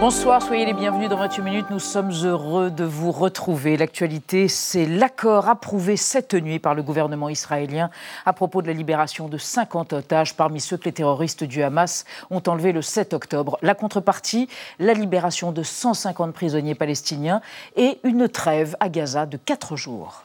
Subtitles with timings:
[0.00, 1.66] Bonsoir, soyez les bienvenus dans 28 minutes.
[1.70, 3.76] Nous sommes heureux de vous retrouver.
[3.76, 7.90] L'actualité, c'est l'accord approuvé cette nuit par le gouvernement israélien
[8.24, 12.06] à propos de la libération de 50 otages parmi ceux que les terroristes du Hamas
[12.30, 13.58] ont enlevés le 7 octobre.
[13.60, 14.48] La contrepartie,
[14.78, 17.42] la libération de 150 prisonniers palestiniens
[17.76, 20.24] et une trêve à Gaza de 4 jours.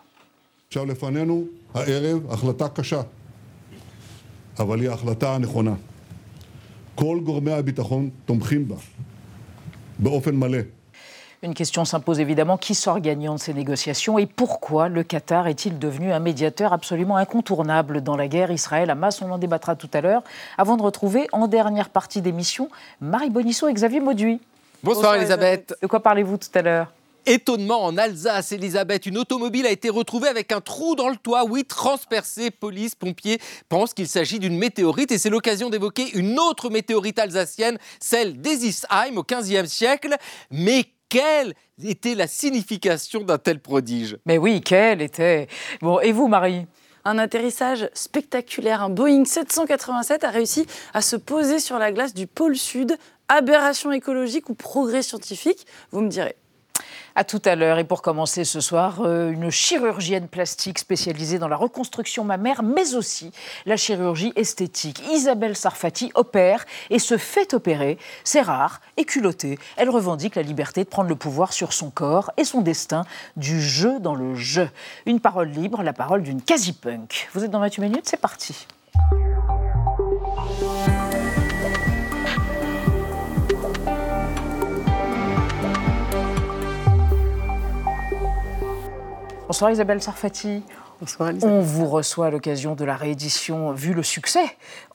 [11.43, 15.77] Une question s'impose évidemment, qui sort gagnant de ces négociations et pourquoi le Qatar est-il
[15.77, 19.21] devenu un médiateur absolument incontournable dans la guerre Israël-Hamas?
[19.21, 20.23] On en débattra tout à l'heure,
[20.57, 24.41] avant de retrouver en dernière partie d'émission Marie Bonisso et Xavier Mauduit.
[24.83, 25.75] Bonsoir, Elisabeth.
[25.81, 26.91] De quoi parlez-vous tout à l'heure?
[27.27, 31.43] Étonnement en Alsace, Elisabeth, une automobile a été retrouvée avec un trou dans le toit,
[31.43, 32.51] oui, transpercé.
[32.51, 37.79] Police, pompiers pensent qu'il s'agit d'une météorite et c'est l'occasion d'évoquer une autre météorite alsacienne,
[37.99, 40.15] celle d'Ezisheim au XVe siècle.
[40.51, 44.17] Mais quelle était la signification d'un tel prodige?
[44.25, 45.47] Mais oui, quelle était?
[45.81, 46.67] Bon, et vous, Marie?
[47.05, 48.83] Un atterrissage spectaculaire.
[48.83, 52.97] Un Boeing 787 a réussi à se poser sur la glace du pôle Sud.
[53.27, 55.65] Aberration écologique ou progrès scientifique?
[55.91, 56.35] Vous me direz.
[57.17, 57.79] À tout à l'heure.
[57.79, 62.93] Et pour commencer ce soir, euh, une chirurgienne plastique spécialisée dans la reconstruction mammaire, mais
[62.95, 63.31] aussi
[63.65, 65.01] la chirurgie esthétique.
[65.13, 67.97] Isabelle Sarfati opère et se fait opérer.
[68.25, 69.57] C'est rare et culotté.
[69.77, 73.05] Elle revendique la liberté de prendre le pouvoir sur son corps et son destin
[73.37, 74.69] du jeu dans le jeu.
[75.05, 77.29] Une parole libre, la parole d'une quasi-punk.
[77.33, 78.67] Vous êtes dans 28 minutes, c'est parti.
[89.55, 90.63] Bonsoir Isabelle Sarfati.
[90.99, 94.43] Bonsoir On vous reçoit à l'occasion de la réédition, vu le succès,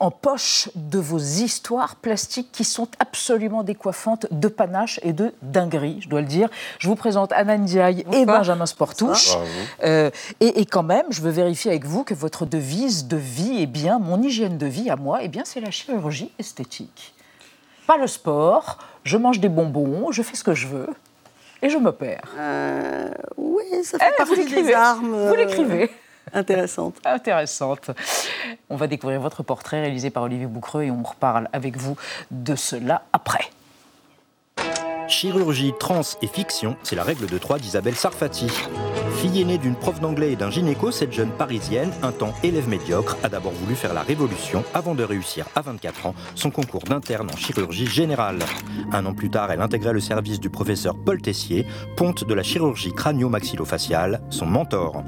[0.00, 6.00] en poche de vos histoires plastiques qui sont absolument décoiffantes de panache et de dinguerie,
[6.02, 6.50] je dois le dire.
[6.78, 9.34] Je vous présente Anna Ndiaye et Benjamin Sportouche.
[9.82, 10.10] Euh,
[10.40, 13.98] et, quand même, je veux vérifier avec vous que votre devise de vie est bien,
[13.98, 17.14] mon hygiène de vie à moi, eh bien c'est la chirurgie esthétique.
[17.86, 20.88] Pas le sport, je mange des bonbons, je fais ce que je veux
[21.62, 22.22] et je m'opère.
[22.38, 25.28] Euh, oui, ça fait eh, partie des armes.
[25.28, 25.84] Vous l'écrivez.
[25.84, 25.86] Euh,
[26.38, 26.96] intéressante.
[27.04, 27.90] Intéressante.
[28.68, 31.96] On va découvrir votre portrait réalisé par Olivier Boucreux et on reparle avec vous
[32.30, 33.50] de cela après.
[35.10, 38.46] Chirurgie, trans et fiction, c'est la règle de trois d'Isabelle Sarfati.
[39.16, 43.16] Fille aînée d'une prof d'anglais et d'un gynéco, cette jeune parisienne, un temps élève médiocre,
[43.24, 47.28] a d'abord voulu faire la révolution avant de réussir à 24 ans son concours d'interne
[47.28, 48.38] en chirurgie générale.
[48.92, 51.66] Un an plus tard, elle intégrait le service du professeur Paul Tessier,
[51.96, 55.02] ponte de la chirurgie crânio-maxillofaciale, son mentor.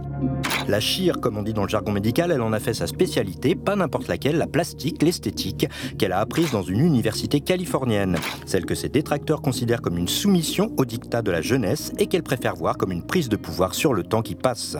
[0.72, 3.54] La chire, comme on dit dans le jargon médical, elle en a fait sa spécialité,
[3.54, 5.66] pas n'importe laquelle, la plastique, l'esthétique,
[5.98, 8.16] qu'elle a apprise dans une université californienne,
[8.46, 12.22] celle que ses détracteurs considèrent comme une soumission au dictat de la jeunesse et qu'elle
[12.22, 14.78] préfère voir comme une prise de pouvoir sur le temps qui passe.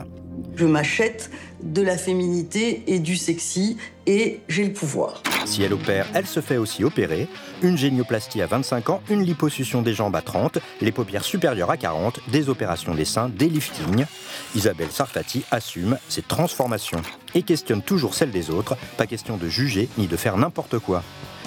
[0.55, 1.31] Je m'achète
[1.61, 5.23] de la féminité et du sexy et j'ai le pouvoir.
[5.45, 7.27] Si elle opère, elle se fait aussi opérer.
[7.61, 11.77] Une génioplastie à 25 ans, une liposuction des jambes à 30, les paupières supérieures à
[11.77, 14.05] 40, des opérations des seins, des liftings.
[14.55, 17.01] Isabelle Sarfati assume ces transformations
[17.35, 21.03] et questionne toujours celles des autres, pas question de juger ni de faire n'importe quoi.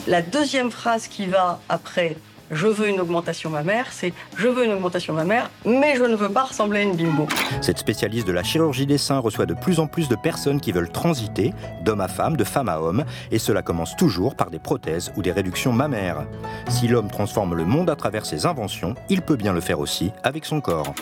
[0.07, 2.17] La deuxième phrase qui va après
[2.51, 6.29] je veux une augmentation mammaire, c'est je veux une augmentation mammaire, mais je ne veux
[6.29, 7.27] pas ressembler à une bimbo.
[7.61, 10.73] Cette spécialiste de la chirurgie des seins reçoit de plus en plus de personnes qui
[10.73, 11.53] veulent transiter
[11.83, 15.23] d'homme à femme, de femme à homme, et cela commence toujours par des prothèses ou
[15.23, 16.27] des réductions mammaires.
[16.69, 20.13] Si l'homme transforme le monde à travers ses inventions, il peut bien le faire aussi
[20.23, 20.95] avec son corps.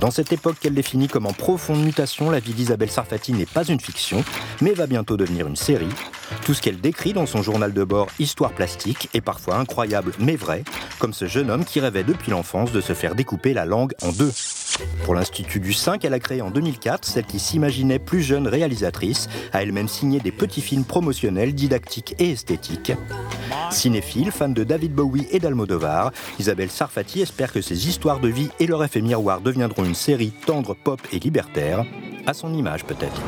[0.00, 3.64] Dans cette époque qu'elle définit comme en profonde mutation, la vie d'Isabelle Sarfati n'est pas
[3.64, 4.22] une fiction,
[4.60, 5.88] mais va bientôt devenir une série.
[6.44, 10.36] Tout ce qu'elle décrit dans son journal de bord Histoire plastique est parfois incroyable mais
[10.36, 10.64] vrai,
[10.98, 14.12] comme ce jeune homme qui rêvait depuis l'enfance de se faire découper la langue en
[14.12, 14.32] deux.
[15.04, 19.28] Pour l'Institut du 5, elle a créé en 2004, celle qui s'imaginait plus jeune réalisatrice,
[19.52, 22.92] a elle-même signé des petits films promotionnels, didactiques et esthétiques.
[23.70, 28.50] Cinéphile, fan de David Bowie et d'Almodovar, Isabelle Sarfati espère que ses histoires de vie
[28.58, 31.84] et leur effet miroir deviendront une série tendre, pop et libertaire,
[32.26, 33.22] à son image peut-être.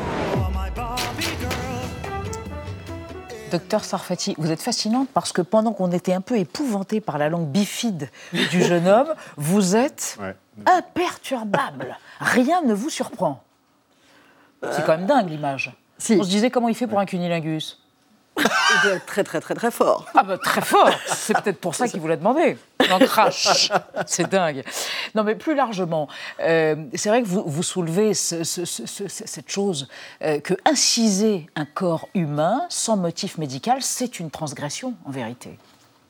[3.49, 7.29] Docteur Sarfati, vous êtes fascinante parce que pendant qu'on était un peu épouvanté par la
[7.29, 10.17] langue bifide du jeune homme, vous êtes
[10.65, 11.97] imperturbable.
[12.19, 13.43] Rien ne vous surprend.
[14.71, 15.71] C'est quand même dingue l'image.
[16.09, 17.79] On se disait comment il fait pour un cunilingus
[18.39, 20.05] Il doit être très, très, très, très fort.
[20.15, 22.57] Ah bah très fort C'est peut-être pour ça qu'il vous l'a demandé.
[23.05, 23.71] Crash
[24.07, 24.63] C'est dingue.
[25.15, 26.07] Non mais plus largement,
[26.41, 29.87] euh, c'est vrai que vous, vous soulevez ce- ce- ce- ce- cette chose
[30.23, 35.57] euh, que inciser un corps humain sans motif médical, c'est une transgression en vérité.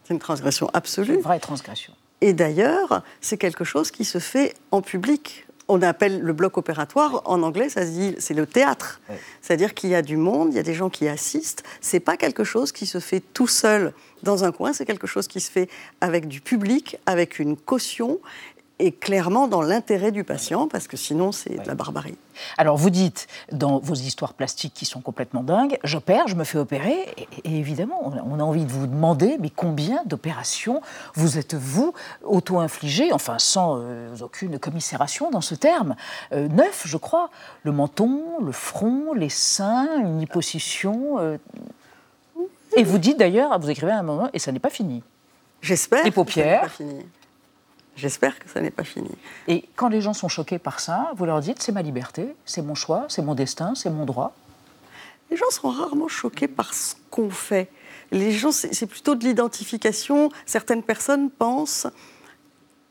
[0.06, 1.20] C'est une transgression C'est une absolue.
[1.22, 1.94] vraie transgression.
[2.22, 5.46] Et d'ailleurs, c'est quelque chose qui se fait en public.
[5.72, 9.00] On appelle le bloc opératoire, en anglais, ça se dit, c'est le théâtre.
[9.10, 9.16] Oui.
[9.42, 11.64] C'est-à-dire qu'il y a du monde, il y a des gens qui assistent.
[11.80, 13.94] C'est pas quelque chose qui se fait tout seul
[14.24, 15.70] dans un coin, c'est quelque chose qui se fait
[16.02, 18.20] avec du public, avec une caution
[18.80, 22.18] et clairement dans l'intérêt du patient, parce que sinon c'est de la barbarie.
[22.58, 26.58] Alors vous dites dans vos histoires plastiques qui sont complètement dingues, j'opère, je me fais
[26.58, 30.82] opérer, et, et évidemment on a, envie de vous demander, mais combien d'opérations
[31.16, 31.94] vous êtes-vous
[32.24, 35.96] auto-infligé, enfin sans euh, aucune commisération dans ce terme
[36.32, 37.30] Euh, Neuf, je crois,
[37.64, 41.18] le menton, le front, les seins, une liposuction.
[41.20, 41.38] euh,
[42.76, 45.04] et vous dites d'ailleurs, vous écrivez à un moment, et ça n'est pas fini.
[45.62, 46.62] J'espère Les que ça n'est paupières.
[46.62, 47.06] pas fini.
[48.00, 49.12] J'espère que ça n'est pas fini.
[49.50, 52.62] Et quand les gens sont choqués par ça, vous leur dites, c'est ma liberté, c'est
[52.62, 54.34] mon choix, c'est mon destin, c'est mon droit.
[55.30, 57.70] Les gens sont rarement choqués par ce qu'on fait.
[58.12, 60.32] Les gens, c'est c'est plutôt de l'identification.
[60.46, 61.88] Certaines personnes pensent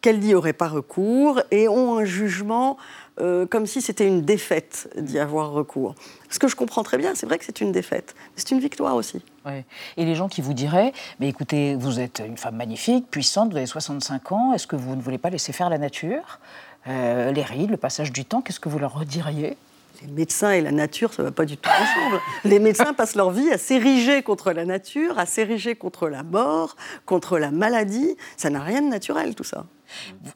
[0.02, 2.76] qu'elles n'y auraient pas recours et ont un jugement
[3.20, 5.94] euh, comme si c'était une défaite d'y avoir recours.
[6.30, 8.60] Ce que je comprends très bien, c'est vrai que c'est une défaite, mais c'est une
[8.60, 9.22] victoire aussi.
[9.46, 9.64] Ouais.
[9.96, 13.56] Et les gens qui vous diraient, mais écoutez, vous êtes une femme magnifique, puissante, vous
[13.56, 16.38] avez 65 ans, est-ce que vous ne voulez pas laisser faire la nature
[16.86, 19.56] Euh, Les rides, le passage du temps, qu'est-ce que vous leur rediriez?
[20.02, 22.20] Les médecins et la nature, ça ne va pas du tout ensemble.
[22.44, 26.76] Les médecins passent leur vie à s'ériger contre la nature, à s'ériger contre la mort,
[27.04, 28.16] contre la maladie.
[28.36, 29.64] Ça n'a rien de naturel, tout ça.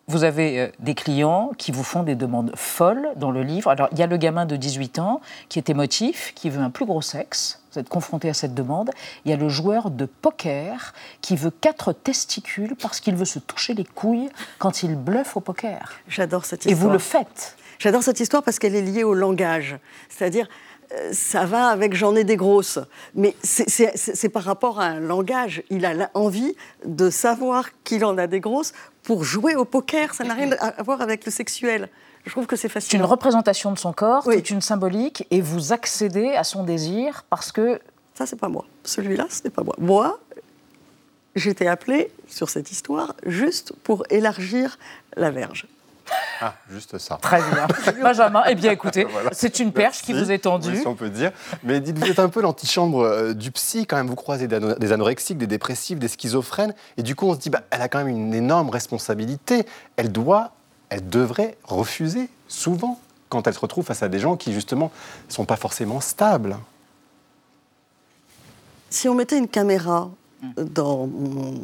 [0.09, 3.71] Vous avez euh, des clients qui vous font des demandes folles dans le livre.
[3.71, 6.71] Alors, il y a le gamin de 18 ans qui est émotif, qui veut un
[6.71, 7.63] plus gros sexe.
[7.73, 8.91] Vous êtes confronté à cette demande.
[9.25, 13.39] Il y a le joueur de poker qui veut quatre testicules parce qu'il veut se
[13.39, 15.93] toucher les couilles quand il bluffe au poker.
[16.09, 16.89] J'adore cette Et histoire.
[16.89, 17.57] vous le faites.
[17.83, 19.77] J'adore cette histoire parce qu'elle est liée au langage.
[20.09, 20.49] C'est-à-dire,
[20.93, 22.79] euh, ça va avec j'en ai des grosses.
[23.17, 25.65] Mais c'est- par rapport à un langage.
[25.69, 26.55] Il a envie
[26.87, 30.15] de savoir qu'il en a des grosses pour jouer au poker.
[30.15, 31.89] Ça n'a rien à voir avec le sexuel.
[32.25, 34.35] Je trouve que c'est C'est une représentation de son corps, Oui.
[34.37, 37.81] c'est une symbolique, et vous accédez à son désir parce que
[38.15, 38.65] Ça, c'est pas moi.
[38.85, 39.75] Celui-là, ce n'est pas moi.
[39.79, 40.21] Moi,
[41.35, 44.79] j'étais appelée sur cette histoire juste pour élargir
[45.17, 45.67] la verge.
[46.45, 47.19] Ah, juste ça.
[47.23, 47.69] Très bien.
[48.03, 49.31] Benjamin, eh bien écoutez, Voilà.
[49.33, 50.71] c'est une perche qui vous est tendue.
[50.73, 51.31] Oui, si on peut dire.
[51.63, 54.09] Mais dites, vous êtes un peu l'antichambre euh, du psy, quand même.
[54.09, 56.75] Vous croisez des, ano- des anorexiques, des dépressifs, des schizophrènes.
[56.97, 59.65] Et du coup, on se dit, bah, elle a quand même une énorme responsabilité.
[59.97, 60.51] Elle doit,
[60.89, 62.99] elle devrait refuser, souvent,
[63.29, 64.91] quand elle se retrouve face à des gens qui, justement,
[65.29, 66.57] ne sont pas forcément stables.
[68.91, 70.11] Si on mettait une caméra
[70.57, 71.55] dans mon-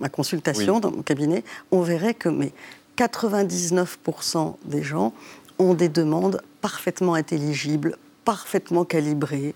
[0.00, 0.80] ma consultation, Oui.
[0.80, 2.52] dans mon cabinet, on verrait que mais
[2.96, 5.12] 99% des gens
[5.58, 9.54] ont des demandes parfaitement intelligibles, parfaitement calibrées.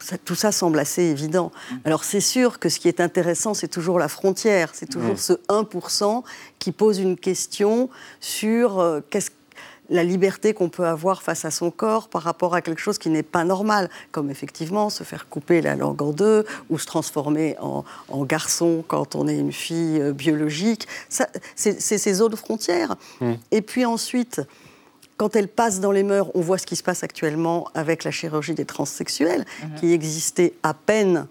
[0.00, 1.50] Ça- tout ça semble assez évident.
[1.84, 5.32] Alors c'est sûr que ce qui est intéressant, c'est toujours la frontière, c'est toujours ce
[5.48, 6.22] 1%
[6.60, 7.90] qui pose une question
[8.20, 9.30] sur euh, qu'est-ce
[9.90, 13.08] la liberté qu'on peut avoir face à son corps par rapport à quelque chose qui
[13.08, 17.56] n'est pas normal, comme effectivement se faire couper la langue en deux ou se transformer
[17.60, 20.86] en, en garçon quand on est une fille euh, biologique.
[21.56, 22.96] C'est ces zones frontières.
[23.50, 24.42] Et puis ensuite,
[25.16, 28.10] quand elle passe dans les mœurs, on voit ce qui se passe actuellement avec la
[28.10, 29.44] chirurgie des transsexuels,
[29.80, 31.26] qui existait à peine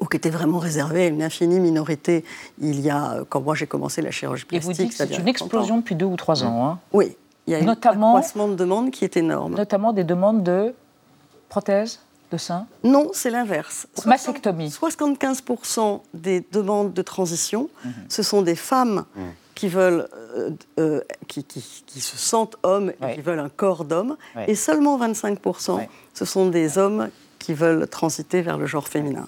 [0.00, 2.24] ou qui était vraiment réservée à une infinie minorité
[2.60, 4.66] il y a, quand moi j'ai commencé la chirurgie Et plastique.
[4.76, 5.28] vous dites que c'est une 30 ans.
[5.30, 6.78] explosion depuis deux ou trois ans, hein.
[6.92, 7.16] Oui,
[7.50, 9.54] il y a Notamment- un accroissement de demande qui est énorme.
[9.56, 10.72] notamment des demandes de
[11.48, 12.66] prothèses de sein.
[12.84, 13.88] Non, c'est l'inverse.
[14.06, 14.70] Mastectomie.
[14.70, 17.92] 75% des demandes de transition, Mhm.
[18.08, 19.04] ce sont des femmes
[19.56, 23.12] qui veulent, euh, euh, qui, qui- qui se sentent hommes Ouais.
[23.12, 24.44] et qui veulent un corps d'homme, Ouais.
[24.48, 25.90] et seulement 25%, Ouais.
[26.14, 29.26] ce sont des hommes qui veulent transiter vers le genre féminin.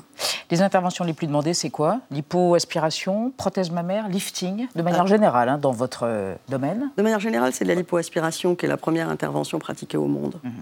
[0.53, 1.99] Les interventions les plus demandées, c'est quoi?
[2.13, 4.83] Lipo-aspiration, prothèse mammaire, lifting, de Ah.
[4.83, 6.91] manière générale, hein, dans votre euh, domaine?
[6.97, 10.37] De manière générale, c'est de la lipoaspiration qui est la première intervention pratiquée au monde.
[10.45, 10.53] Mhm.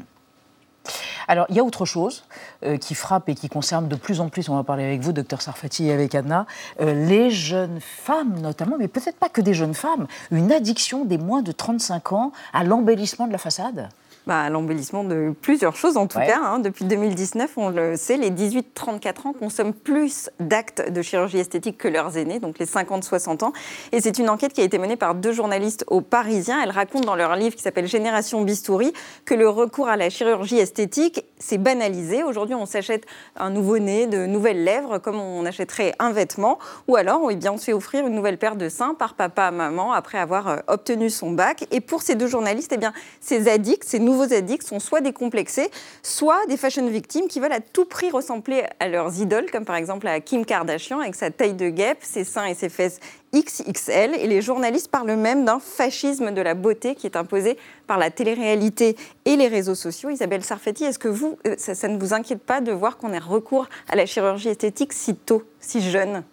[1.28, 2.24] Alors, il y a autre chose
[2.64, 5.12] euh, qui frappe et qui concerne de plus en plus, on va parler avec vous,
[5.12, 6.46] docteur Sarfati et avec Anna,
[6.80, 11.18] euh, les jeunes femmes notamment, mais peut-être pas que des jeunes femmes, une addiction des
[11.18, 13.88] moins de 35 ans à l'embellissement de la façade?
[14.30, 16.26] Bah, L'embellissement de plusieurs choses, en tout Ouais.
[16.28, 16.38] cas.
[16.40, 16.60] hein.
[16.60, 21.88] Depuis 2019, on le sait, les 18-34 ans consomment plus d'actes de chirurgie esthétique que
[21.88, 23.52] leurs aînés, donc les 50-60 ans.
[23.90, 26.62] Et c'est une enquête qui a été menée par deux journalistes au Parisien.
[26.62, 28.92] Elles racontent dans leur livre qui s'appelle Génération Bistouri
[29.24, 32.22] que le recours à la chirurgie esthétique c'est banalisé.
[32.22, 33.06] Aujourd'hui, on s'achète
[33.36, 37.56] un nouveau-né, de nouvelles lèvres, comme on achèterait un vêtement, ou alors, eh bien, on
[37.56, 41.10] se fait offrir une nouvelle paire de seins par papa maman après avoir euh, obtenu
[41.10, 41.64] son bac.
[41.70, 45.70] Et pour ces deux journalistes, eh bien, ces addicts, ces nouveaux addicts, sont soit décomplexés,
[46.02, 49.76] soit des fashion victimes qui veulent à tout prix ressembler à leurs idoles, comme par
[49.76, 53.00] exemple à Kim Kardashian avec sa taille de guêpe, ses seins et ses fesses
[53.34, 54.14] XXL.
[54.14, 57.56] Et les journalistes parlent même d'un fascisme de la beauté qui est imposé
[57.86, 60.10] par la télé-réalité et les réseaux sociaux.
[60.10, 63.18] Isabelle Sarfati, est-ce que vous, euh, ça, ne vous inquiète pas de voir qu'on ait
[63.18, 66.24] recours à la chirurgie esthétique si tôt, si jeune?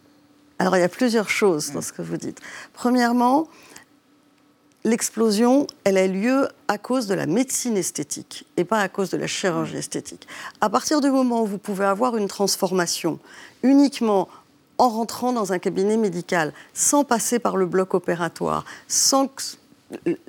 [0.59, 2.39] Alors il y a plusieurs choses dans ce que vous dites.
[2.73, 3.47] Premièrement,
[4.83, 9.17] l'explosion, elle a lieu à cause de la médecine esthétique et pas à cause de
[9.17, 10.27] la chirurgie esthétique.
[10.61, 13.19] À partir du moment où vous pouvez avoir une transformation
[13.61, 14.29] uniquement
[14.77, 19.29] en rentrant dans un cabinet médical, sans passer par le bloc opératoire, sans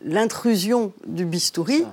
[0.05, 1.85] l'intrusion du bistouri,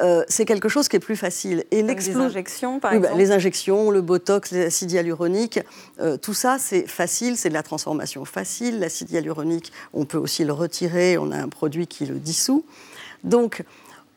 [0.00, 1.64] euh, c'est quelque chose qui est plus facile.
[1.70, 5.60] Et les injections, par bah, exemple Les injections, le botox, les acides hyaluroniques,
[6.00, 8.78] euh, tout ça, c'est facile, c'est de la transformation facile.
[8.78, 12.64] L'acide hyaluronique, on peut aussi le retirer, on a un produit qui le dissout.
[13.24, 13.64] Donc,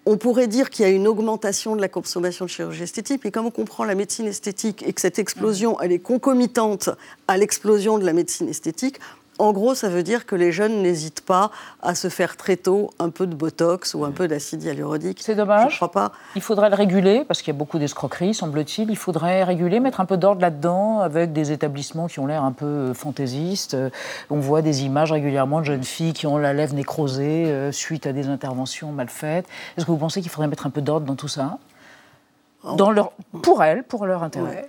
[0.05, 3.31] on pourrait dire qu'il y a une augmentation de la consommation de chirurgie esthétique, mais
[3.31, 6.89] comme on comprend la médecine esthétique et que cette explosion, elle est concomitante
[7.27, 9.00] à l'explosion de la médecine esthétique,
[9.39, 12.91] en gros, ça veut dire que les jeunes n'hésitent pas à se faire très tôt
[13.00, 15.19] un peu de Botox ou un peu d'acide hyaluronique.
[15.21, 15.71] C'est dommage.
[15.71, 16.11] Je crois pas.
[16.35, 18.91] Il faudrait le réguler, parce qu'il y a beaucoup d'escroqueries, semble-t-il.
[18.91, 22.51] Il faudrait réguler, mettre un peu d'ordre là-dedans, avec des établissements qui ont l'air un
[22.51, 23.75] peu fantaisistes.
[24.29, 28.05] On voit des images régulièrement de jeunes filles qui ont la lèvre nécrosée euh, suite
[28.05, 29.47] à des interventions mal faites.
[29.75, 31.57] Est-ce que vous pensez qu'il faudrait mettre un peu d'ordre dans tout ça?
[32.63, 33.11] Dans leur,
[33.41, 34.67] Pour elles, pour leur intérêt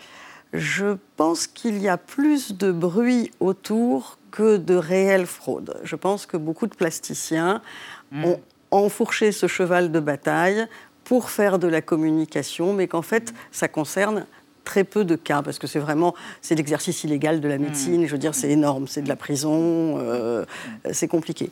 [0.52, 5.78] Je pense qu'il y a plus de bruit autour que de réelles fraudes.
[5.82, 7.62] Je pense que beaucoup de plasticiens
[8.10, 8.24] hmm.
[8.24, 8.40] ont
[8.70, 10.66] enfourché ce cheval de bataille
[11.04, 14.26] pour faire de la communication, mais qu'en fait, ça concerne
[14.64, 17.62] très peu de cas, parce que c'est vraiment c'est l'exercice illégal de la hmm.
[17.62, 18.06] médecine.
[18.06, 20.44] Je veux dire, c'est énorme, c'est de la prison, euh,
[20.92, 21.50] c'est compliqué.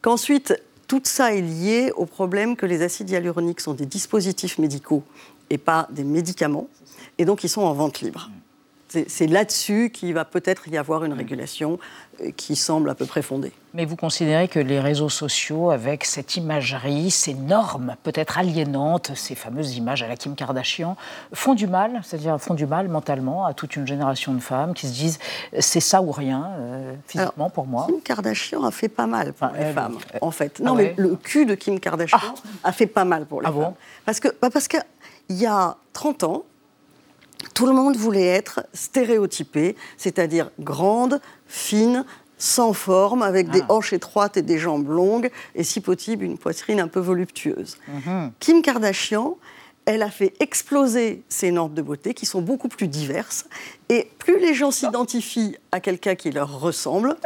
[0.00, 0.54] Qu'ensuite,
[0.88, 5.04] tout ça est lié au problème que les acides hyaluroniques sont des dispositifs médicaux
[5.48, 6.68] et pas des médicaments,
[7.18, 8.30] et donc ils sont en vente libre.
[9.08, 11.78] C'est là-dessus qu'il va peut-être y avoir une régulation
[12.20, 13.52] euh, qui semble à peu près fondée.
[13.74, 19.34] Mais vous considérez que les réseaux sociaux, avec cette imagerie, ces normes peut-être aliénantes, ces
[19.34, 20.96] fameuses images à la Kim Kardashian,
[21.32, 24.88] font du mal, c'est-à-dire font du mal mentalement à toute une génération de femmes qui
[24.88, 25.18] se disent
[25.58, 29.48] c'est ça ou rien, euh, physiquement pour moi Kim Kardashian a fait pas mal pour
[29.58, 30.60] les femmes, en fait.
[30.60, 32.68] Non, ah mais le cul de Kim Kardashian ah.
[32.68, 33.74] a fait pas mal pour les ah femmes.
[34.04, 34.82] parce que, bah parce qu'il
[35.30, 36.44] y a 30 ans,
[37.54, 42.04] tout le monde voulait être stéréotypé, c'est-à-dire grande, fine,
[42.38, 43.74] sans forme, avec des ah.
[43.74, 47.76] hanches étroites et des jambes longues, et si possible une poitrine un peu voluptueuse.
[47.88, 48.32] Mhm.
[48.40, 49.36] Kim Kardashian,
[49.84, 53.46] elle a fait exploser ces normes de beauté qui sont beaucoup plus diverses.
[53.88, 57.16] Et plus les gens s'identifient à quelqu'un qui leur ressemble,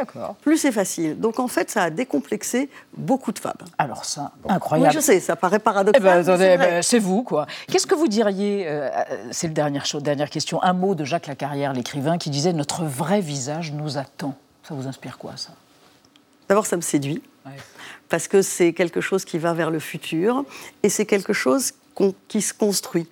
[0.41, 1.21] plus c'est facile.
[1.21, 3.53] Donc en fait, ça a décomplexé beaucoup de femmes.
[3.79, 4.91] Alors ça, incroyable.
[4.91, 6.25] Oui, je sais, ça paraît paradoxal.
[6.25, 7.47] Eh ben, ben, c'est vous, quoi.
[7.69, 8.89] Qu'est-ce que vous diriez, euh,
[9.31, 13.21] c'est la dernière, dernière question, un mot de Jacques Lacarrière, l'écrivain, qui disait «Notre vrai
[13.21, 14.35] visage nous attend».
[14.63, 15.51] Ça vous inspire quoi, ça?
[16.49, 17.23] D'abord, ça me séduit.
[18.09, 20.45] Parce que c'est quelque chose qui va vers le futur
[20.83, 21.73] et c'est quelque chose
[22.29, 23.07] qui se construit.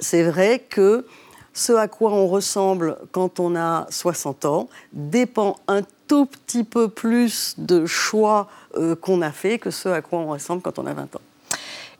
[0.00, 1.06] C'est vrai que
[1.52, 6.88] ce à quoi on ressemble quand on a 60 ans dépend un tout petit peu
[6.88, 10.86] plus de choix euh, qu'on a fait que ce à quoi on ressemble quand on
[10.86, 11.20] a 20 ans.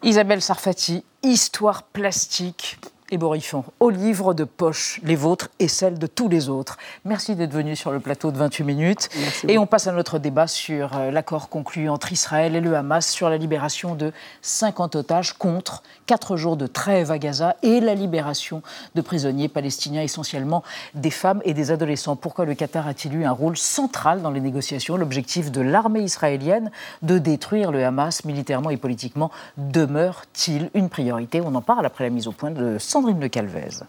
[0.03, 2.79] Isabelle Sarfati, histoire plastique
[3.11, 6.77] ébouriffant, aux livres de poche, les vôtres et celles de tous les autres.
[7.05, 9.09] Merci d'être venu sur le plateau de 28 minutes.
[9.49, 13.09] et on passe à notre débat sur euh, l'accord conclu entre Israël et le Hamas
[13.09, 17.95] sur la libération de 50 otages contre 4 jours de trêve à Gaza et la
[17.95, 18.63] libération
[18.95, 20.63] de prisonniers palestiniens, essentiellement
[20.95, 22.17] des femmes et des adolescents.
[22.17, 24.97] Pourquoi le Qatar a-t-il eu un rôle central dans les négociations?
[24.97, 26.71] L'objectif de l'armée israélienne
[27.03, 31.41] de détruire le Hamas militairement et politiquement demeure-t-il une priorité?
[31.41, 33.85] On en parle après la mise au point de Sandrine Le Calvez.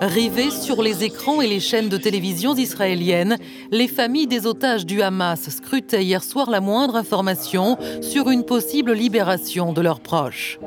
[0.00, 3.36] Rivées sur les écrans et les chaînes de télévision israéliennes,
[3.70, 8.94] les familles des otages du Hamas scrutaient hier soir la moindre information sur une possible
[8.94, 10.58] libération de leurs proches.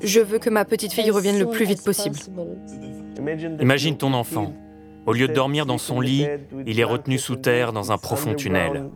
[0.00, 2.14] Je veux que ma petite fille revienne le plus vite possible.
[3.60, 4.52] Imagine ton enfant.
[5.08, 6.26] Au lieu de dormir dans son lit,
[6.66, 8.90] il est retenu sous terre dans un profond tunnel.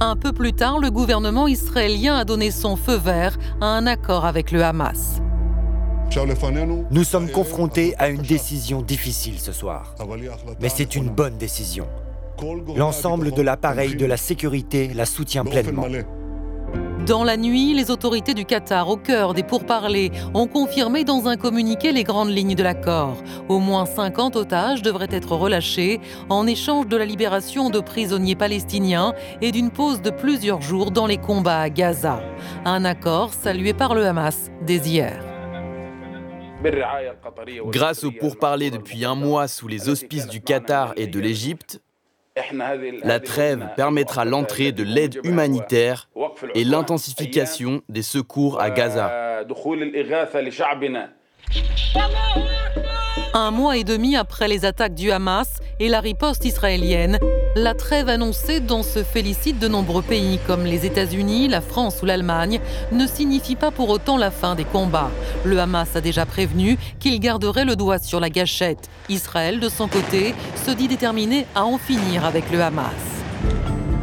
[0.00, 4.24] Un peu plus tard, le gouvernement israélien a donné son feu vert à un accord
[4.24, 5.22] avec le Hamas.
[6.90, 9.94] Nous sommes confrontés à une décision difficile ce soir,
[10.60, 11.86] mais c'est une bonne décision.
[12.76, 15.86] L'ensemble de l'appareil de la sécurité la soutient pleinement.
[17.06, 21.36] Dans la nuit, les autorités du Qatar, au cœur des pourparlers, ont confirmé dans un
[21.36, 23.16] communiqué les grandes lignes de l'accord.
[23.48, 29.14] Au moins 50 otages devraient être relâchés en échange de la libération de prisonniers palestiniens
[29.40, 32.22] et d'une pause de plusieurs jours dans les combats à Gaza.
[32.64, 35.24] Un accord salué par le Hamas dès hier.
[37.66, 41.80] Grâce aux pourparlers depuis un mois sous les auspices du Qatar et de l'Égypte,
[43.04, 46.08] la trêve permettra l'entrée de l'aide humanitaire
[46.54, 49.44] et l'intensification des secours à Gaza.
[53.34, 57.18] Un mois et demi après les attaques du Hamas et la riposte israélienne,
[57.54, 62.06] la trêve annoncée dont se félicitent de nombreux pays comme les États-Unis, la France ou
[62.06, 62.60] l'Allemagne
[62.92, 65.10] ne signifie pas pour autant la fin des combats.
[65.44, 68.88] Le Hamas a déjà prévenu qu'il garderait le doigt sur la gâchette.
[69.08, 72.92] Israël, de son côté, se dit déterminé à en finir avec le Hamas.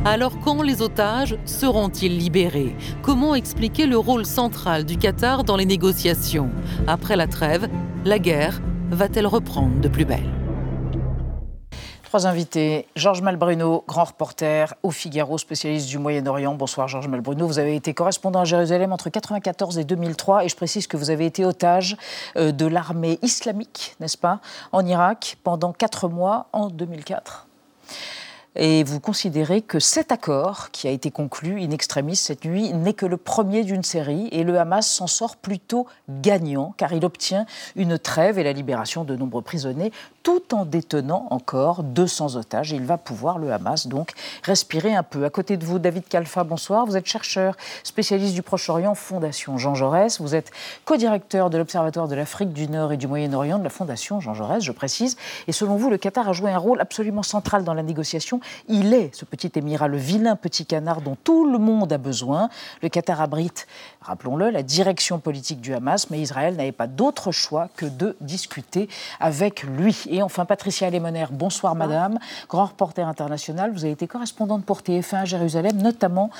[0.05, 2.75] Alors quand les otages seront-ils libérés?
[3.01, 6.49] Comment expliquer le rôle central du Qatar dans les négociations?
[6.87, 7.67] Après la trêve,
[8.05, 10.29] la guerre va-t-elle reprendre de plus belle?
[12.09, 12.87] Trois invités.
[12.95, 16.55] Georges Malbruno, grand reporter au Figaro, spécialiste du Moyen-Orient.
[16.55, 17.45] Bonsoir Georges Malbruno.
[17.45, 21.11] Vous avez été correspondant à Jérusalem entre 1994 et 2003 et je précise que vous
[21.11, 21.97] avez été otage
[22.35, 24.39] euh, de l'armée islamique, n'est-ce pas,
[24.71, 27.45] en Irak pendant quatre mois en 2004.
[28.55, 32.93] Et vous considérez que cet accord, qui a été conclu in extremis cette nuit, n'est
[32.93, 37.45] que le premier d'une série et le Hamas s'en sort plutôt gagnant car il obtient
[37.75, 39.91] une trêve et la libération de nombreux prisonniers
[40.29, 42.69] tout en détenant encore 200 otages.
[42.69, 44.11] Il va pouvoir, le Hamas, donc
[44.43, 45.25] respirer un peu.
[45.25, 46.85] À côté de vous, David Kalfa, bonsoir.
[46.85, 50.21] Vous êtes chercheur spécialiste du Proche-Orient, Fondation Jean Jaurès.
[50.21, 50.51] Vous êtes
[50.85, 54.63] co-directeur de l'Observatoire de l'Afrique du Nord et du Moyen-Orient de la Fondation Jean Jaurès,
[54.63, 55.17] je précise.
[55.47, 58.39] Et selon vous, le Qatar a joué un rôle absolument central dans la négociation.
[58.67, 62.49] Il est ce petit émirat, le vilain petit canard dont tout le monde a besoin.
[62.83, 63.65] Le Qatar abrite,
[64.09, 68.89] rappelons-le, la direction politique du Hamas, mais Israël n'avait pas d'autre choix que de discuter
[69.19, 70.03] avec lui.
[70.09, 72.17] Et enfin, Patricia Lemoner, bonsoir madame,
[72.49, 73.71] grand reporter international.
[73.71, 76.31] Vous avez été correspondante pour TF1 à Jérusalem, notamment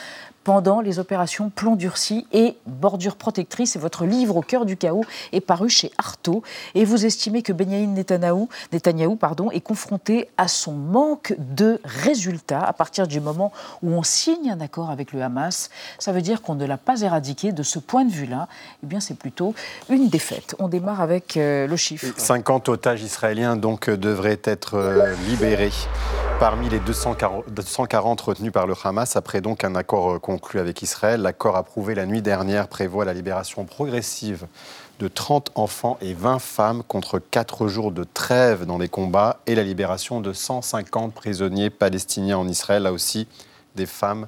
[0.49, 3.75] pendant les opérations Plomb durci et Bordure protectrice.
[3.75, 6.41] Et votre livre Au cœur du chaos est paru chez Artaud.
[6.73, 12.63] Et vous estimez que Benjamin Netanyahu, Netanyahu pardon, est confronté à son manque de résultats
[12.63, 13.51] à partir du moment
[13.83, 15.69] où on signe un accord avec le Hamas.
[15.99, 17.51] Ça veut dire qu'on ne l'a pas éradiqué.
[17.51, 18.47] De ce point de vue-là,
[18.83, 19.53] eh bien, c'est plutôt
[19.87, 20.55] une défaite.
[20.57, 22.07] On démarre avec euh, le chiffre.
[22.17, 25.69] 50 otages israéliens donc euh, devraient être euh, libérés
[26.39, 31.21] parmi les 240, retenus par le Hamas après donc un accord conclu avec Israël.
[31.21, 34.47] L'accord approuvé la nuit dernière prévoit la libération progressive
[34.99, 39.55] de 30 enfants et 20 femmes contre 4 jours de trêve dans les combats et
[39.55, 43.27] la libération de 150 prisonniers palestiniens en Israël, là aussi
[43.75, 44.25] des femmes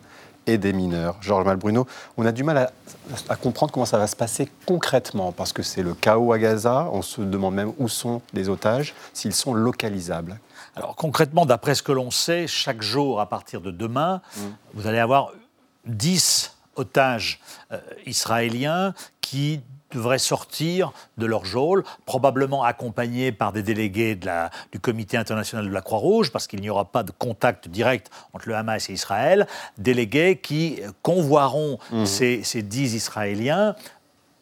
[0.48, 1.16] et des mineurs.
[1.22, 2.72] Georges Malbruno, on a du mal à,
[3.30, 6.90] à, comprendre comment ça va se passer concrètement, parce que c'est le chaos à Gaza,
[6.92, 10.40] on se demande même où sont les otages, s'ils sont localisables.
[10.82, 14.42] Alors concrètement, d'après ce que l'on sait, chaque jour à partir de demain, mmh.
[14.74, 15.32] vous allez avoir
[15.86, 17.40] 10 otages
[17.72, 24.50] euh, israéliens qui devraient sortir de leur geôle, probablement accompagnés par des délégués de la,
[24.72, 28.50] du Comité international de la Croix-Rouge, parce qu'il n'y aura pas de contact direct entre
[28.50, 29.46] le Hamas et Israël,
[29.78, 32.06] délégués qui convoieront mmh.
[32.08, 33.76] ces, ces dix Israéliens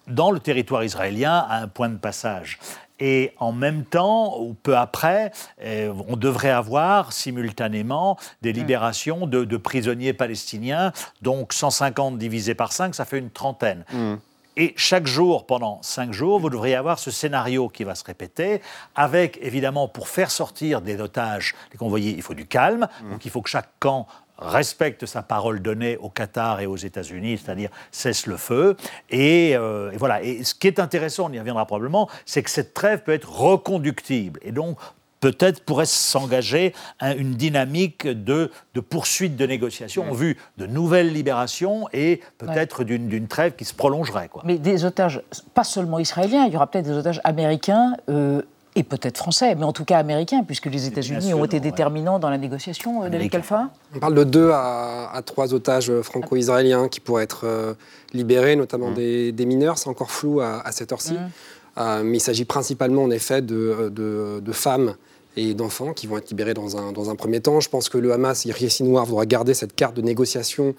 [0.08, 2.60] dans le territoire israélien à un point de passage.
[3.00, 5.32] Et en même temps, ou peu après,
[5.64, 10.92] euh, on devrait avoir simultanément des libérations de, de, prisonniers palestiniens.
[11.22, 13.86] Donc 150 divisé par 5, ça fait une trentaine.
[13.92, 14.16] Mmh.
[14.58, 18.62] Et chaque jour, pendant cinq jours, vous devriez avoir ce scénario qui va se répéter,
[18.94, 22.90] avec évidemment, pour faire sortir des otages, les convoyés, il faut du calme.
[23.02, 23.12] Mmh.
[23.12, 24.06] Donc il faut que chaque camp
[24.40, 28.76] respecte sa parole donnée au Qatar et aux États-Unis, c'est-à-dire cesse le feu.
[29.10, 30.24] Et, euh, et, voilà.
[30.24, 33.30] Et ce qui est intéressant, on y reviendra probablement, c'est que cette trêve peut être
[33.30, 34.40] reconductible.
[34.44, 34.78] Et donc,
[35.20, 41.90] peut-être pourrait s'engager une dynamique de, de, poursuite de négociations en vue de nouvelles libérations
[41.92, 42.98] et peut-être ouais.
[42.98, 44.30] d'une trêve qui se prolongerait.
[44.30, 44.44] Quoi.
[44.46, 45.22] Mais des otages,
[45.54, 47.96] pas seulement israéliens, il y aura peut-être des otages américains.
[48.10, 48.42] Euh
[48.80, 52.20] et peut-être français, mais en tout cas américains, puisque les États-Unis ont été déterminants ouais.
[52.20, 56.88] dans la négociation, euh, David Kalfa On parle de deux à, à trois otages franco-israéliens
[56.88, 57.74] qui pourraient être euh,
[58.14, 58.96] libérés, notamment mmh.
[58.96, 61.14] des, des, mineurs, c'est encore flou à, à cette heure-ci.
[61.14, 61.30] Mmh.
[61.78, 64.96] Euh, mais il s'agit principalement, en effet, de, de, de femmes
[65.36, 67.60] et d'enfants qui vont être libérés dans un, dans un, premier temps.
[67.60, 70.74] Je pense que le Hamas, Yahya Noir, voudra garder cette carte de négociation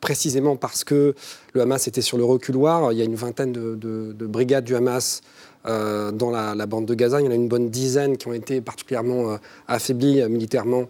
[0.00, 1.14] précisément parce que
[1.52, 2.92] le Hamas était sur le reculoir.
[2.92, 5.20] Il y a une vingtaine de, de, de brigades du Hamas
[5.66, 7.20] euh, dans la, la, bande de Gaza.
[7.20, 9.36] Il y en a une bonne dizaine qui ont été particulièrement euh,
[9.68, 10.86] affaiblies euh, militairement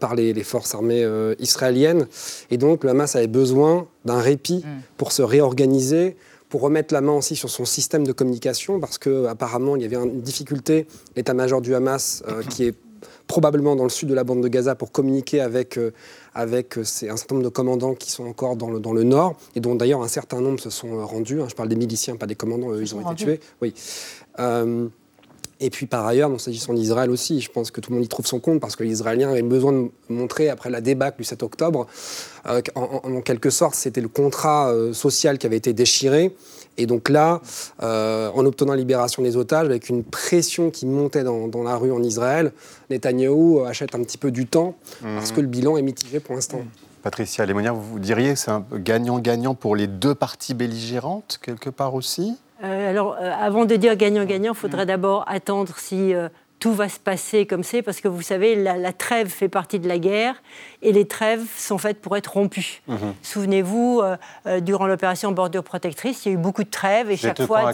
[0.00, 1.06] par les, forces armées
[1.38, 2.06] israéliennes.
[2.50, 4.80] Et donc le Hamas avait besoin d'un répit mm.
[4.96, 6.16] pour se réorganiser,
[6.48, 9.96] pour remettre la main aussi sur son système de communication, parce qu'apparemment il y avait
[9.96, 12.74] une difficulté, l'état-major du Hamas, qui est
[13.26, 15.92] probablement dans le sud de la bande de Gaza pour communiquer avec, euh,
[16.34, 19.36] avec euh, un certain nombre de commandants qui sont encore dans le, dans le nord,
[19.54, 21.40] et dont d'ailleurs un certain nombre se sont euh, rendus.
[21.40, 21.46] Hein.
[21.48, 23.40] je parle des miliciens, pas des commandants, eux, ils ont été tués.
[23.60, 23.74] Oui.
[25.60, 28.26] Et puis par ailleurs, s'agissant d'Israël aussi, je pense que tout le monde y trouve
[28.26, 31.42] son compte parce que les Israéliens avaient besoin de montrer, après la débâcle du 7
[31.42, 31.86] octobre,
[32.44, 36.34] en, en, quelque sorte, c'était le contrat social qui avait été déchiré.
[36.78, 37.40] Et donc là,
[37.82, 41.92] euh, en obtenant la libération des otages, avec une pression qui montait dans, la rue
[41.92, 42.52] en Israël,
[42.90, 46.60] Netanyahou achète un petit peu du temps parce que le bilan est mitigé pour l'instant.
[47.02, 51.94] Patricia Lémonière, vous diriez que c'est un gagnant-gagnant pour les deux parties belligérantes, quelque part
[51.94, 52.36] aussi?
[52.64, 56.14] Euh, Alors, euh, avant de dire gagnant-gagnant, il faudrait d'abord attendre si
[56.58, 59.88] tout va se passer comme c'est, parce que vous savez, la, trêve fait partie de
[59.88, 60.42] la guerre,
[60.82, 62.82] et les trêves sont faites pour être rompues.
[62.88, 63.14] Mhm.
[63.22, 64.16] Souvenez-vous, euh,
[64.46, 67.72] euh, durant l'opération Bordure Protectrice, il y a eu beaucoup de trêves, et chaque fois...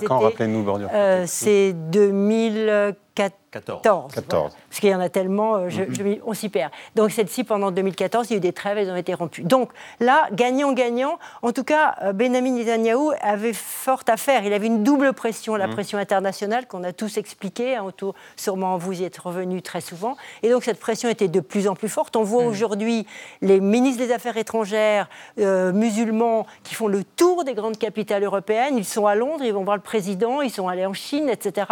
[0.93, 3.83] Euh, c'est 2004 14.
[4.15, 4.57] 14.
[4.73, 6.21] Parce qu'il y en a tellement, euh, mhm.
[6.25, 6.71] on s'y perd.
[6.95, 9.43] Donc celle-ci, pendant 2014, il y a eu des trêves, elles ont été rompues.
[9.43, 14.47] Donc là, gagnant-gagnant, en tout cas, euh, Benjamin Netanyahu avait fort à faire.
[14.47, 15.75] Il avait une double pression, la mhm.
[15.75, 20.17] pression internationale qu'on a tous expliquée, hein, autour, sûrement vous y êtes revenu très souvent.
[20.43, 22.17] Et donc cette pression était de plus en plus forte.
[22.17, 22.49] On voit mhm.
[22.49, 23.07] aujourd'hui
[23.43, 28.79] les ministres des Affaires étrangères euh, musulmans qui font le tour des grandes capitales européennes.
[28.79, 31.67] Ils sont à Londres, ils vont voir le président, ils sont allés en Chine, etc.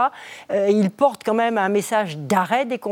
[0.50, 2.89] ils portent quand même un message d'arrêt des combats.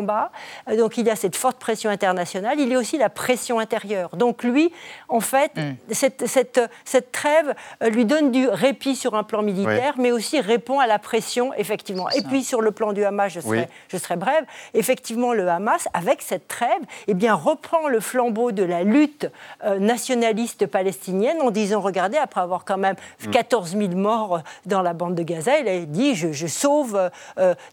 [0.68, 2.58] Euh, donc il y a cette forte pression internationale.
[2.58, 4.16] Il y a aussi la pression intérieure.
[4.16, 4.72] Donc lui,
[5.08, 5.74] en fait, mm.
[5.90, 10.40] cette, cette, cette, trêve euh, lui donne du répit sur un plan militaire, mais aussi
[10.40, 12.08] répond à la pression, effectivement.
[12.11, 15.88] Et puis sur le plan du Hamas, je serai, je serai brève, effectivement, le Hamas,
[15.94, 19.30] avec cette trêve, eh bien, reprend le flambeau de la lutte
[19.64, 22.96] euh, nationaliste palestinienne en disant, regardez, après avoir quand même
[23.30, 23.80] 14 mm.
[23.80, 27.11] 000 morts dans la bande de Gaza, il a dit, je, sauve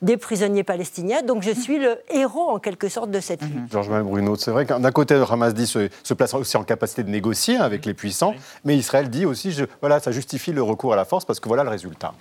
[0.01, 3.71] des prisonniers palestiniens donc je suis le héros en quelque sorte de cette lutte.
[3.71, 7.09] Georges Bruno, c'est vrai d'un côté, Hamas dit se, se, place aussi en capacité de
[7.09, 10.95] négocier avec les puissants, mais Israël dit aussi, je, voilà, ça justifie le recours à
[10.95, 12.13] la force parce que voilà le résultat.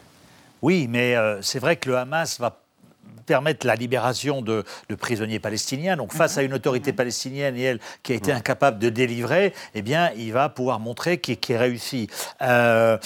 [0.62, 2.60] Oui, mais euh, c'est vrai que le Hamas va
[3.26, 4.64] permettre la libération de,
[4.98, 5.96] prisonniers palestiniens.
[5.96, 9.82] Donc face à une autorité palestinienne et elle qui a été incapable de délivrer, eh
[9.82, 12.08] bien, il va pouvoir montrer qu'il est réussi.
[12.42, 12.98] Euh,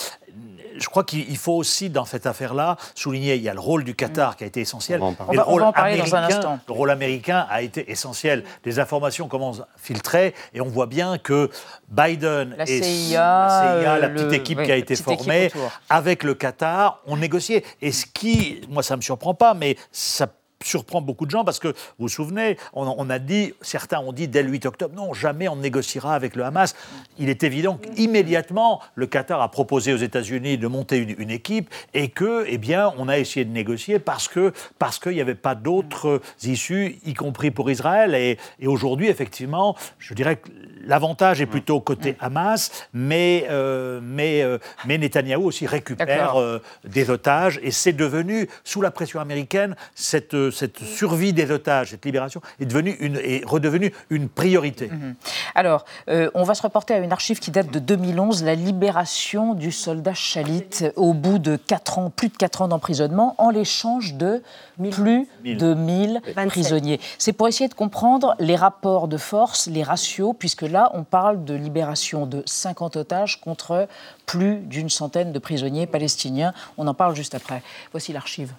[0.78, 3.94] je crois qu'il faut aussi, dans cette affaire-là, souligner, il y a le rôle du
[3.94, 5.00] Qatar qui a été essentiel.
[5.02, 6.58] On va, le rôle en parler dans un instant.
[6.66, 8.44] Le rôle américain a été essentiel.
[8.64, 11.50] Les informations commencent à filtrer et on voit bien que
[11.88, 15.50] Biden la et CIA, la, petite équipe qui a été formée,
[15.88, 17.64] avec le Qatar, ont négocié.
[17.82, 20.28] Et ce qui, moi ça ne me surprend pas, mais ça
[20.64, 24.28] surprend beaucoup de gens parce que, vous vous souvenez, on, a dit, certains ont dit
[24.28, 26.74] dès le 8 octobre, non, jamais on négociera avec le Hamas.
[27.18, 32.08] Il est évident qu'immédiatement, le Qatar a proposé aux États-Unis de monter une, équipe et
[32.08, 35.54] que, eh bien, on a essayé de négocier parce que parce qu'il n'y avait pas
[35.54, 38.14] d'autres issues, y compris pour Israël.
[38.14, 40.48] Et, aujourd'hui, effectivement, je dirais que
[40.84, 47.10] l'avantage est plutôt côté Hamas, mais, euh, mais, euh, mais Netanyahou aussi récupère euh, des
[47.10, 52.40] otages et c'est devenu, sous la pression américaine, cette cette survie des otages, cette libération,
[52.61, 54.88] est, devenue une, est redevenue une priorité.
[54.88, 55.14] Mhm.
[55.54, 59.54] Alors, euh, on va se reporter à une archive qui date de 2011, la libération
[59.54, 64.14] du soldat Chalit au bout de 4 ans, plus de 4 ans d'emprisonnement, en l'échange
[64.14, 64.42] de
[64.90, 67.00] plus de 1000 prisonniers.
[67.18, 71.44] C'est pour essayer de comprendre les rapports de force, les ratios, puisque là, on parle
[71.44, 73.88] de libération de 50 otages contre
[74.26, 76.52] plus d'une centaine de prisonniers palestiniens.
[76.76, 77.62] On en parle juste après.
[77.92, 78.52] Voici l'archive.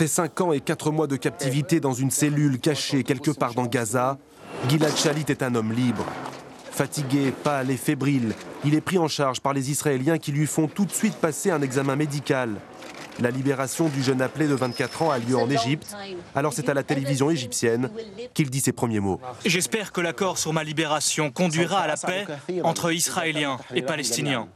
[0.00, 3.66] Après 5 ans et 4 mois de captivité dans une cellule cachée quelque part dans
[3.66, 4.16] Gaza,
[4.66, 6.06] Gilad Shalit est un homme libre.
[6.70, 8.32] Fatigué, pâle et fébrile,
[8.64, 11.50] il est pris en charge par les Israéliens qui lui font tout de suite passer
[11.50, 12.54] un examen médical.
[13.20, 15.94] La libération du jeune appelé de 24 ans a lieu en Égypte.
[16.34, 17.90] Alors c'est à la télévision égyptienne
[18.32, 19.20] qu'il dit ses premiers mots.
[19.44, 22.24] J'espère que l'accord sur ma libération conduira à la paix
[22.64, 24.48] entre Israéliens et Palestiniens.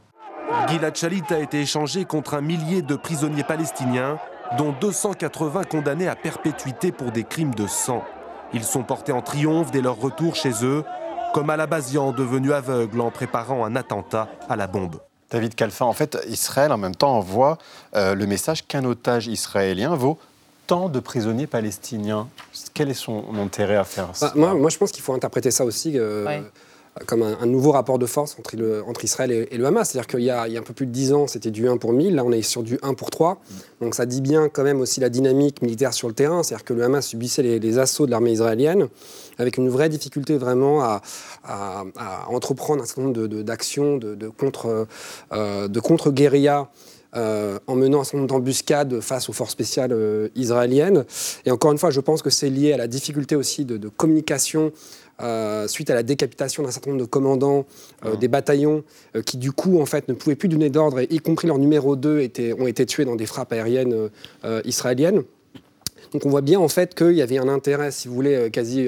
[0.69, 4.17] Gilad Shalit a été échangé contre un millier de prisonniers palestiniens
[4.57, 8.03] dont 280 condamnés à perpétuité pour des crimes de sang.
[8.53, 10.83] Ils sont portés en triomphe dès leur retour chez eux,
[11.33, 14.97] comme Alabazian devenu aveugle en préparant un attentat à la bombe.
[15.31, 17.57] David Kalfa, en fait, Israël en même temps envoie
[17.95, 20.17] euh, le message qu'un otage israélien vaut
[20.67, 22.27] tant de prisonniers palestiniens.
[22.73, 24.27] Quel est son intérêt à faire ça?
[24.27, 25.93] Bah, moi, moi, je pense qu'il faut interpréter ça aussi.
[25.95, 26.41] Euh,
[27.07, 28.55] comme un, nouveau rapport de force entre,
[28.87, 29.89] entre Israël et, le Hamas.
[29.89, 32.15] C'est-à-dire qu'il y, a un peu plus de 10 ans, c'était du 1 pour 1000,
[32.15, 33.41] là on est sur du 1 pour 3.
[33.81, 36.73] Donc ça dit bien quand même aussi la dynamique militaire sur le terrain, c'est-à-dire que
[36.73, 38.87] le Hamas subissait les, assauts de l'armée israélienne
[39.37, 41.01] avec une vraie difficulté vraiment à,
[42.29, 44.17] entreprendre un certain nombre d'actions de,
[45.33, 46.69] euh, contre-guérilla
[47.15, 51.05] euh, en menant un certain nombre d'embuscades face aux forces spéciales euh, israéliennes.
[51.45, 54.73] Et encore une fois, je pense que c'est lié à la difficulté aussi de, communication
[55.21, 57.65] euh, suite à la décapitation d'un certain nombre de commandants
[58.19, 58.83] des bataillons
[59.25, 62.19] qui, du coup, en fait, ne pouvaient plus donner d'ordre, y compris leur numéro 2
[62.19, 64.09] étaient, ont été tués dans des frappes aériennes
[64.63, 65.23] israéliennes.
[66.13, 68.87] Donc on voit bien en fait qu'il y avait un intérêt, si vous voulez, quasi,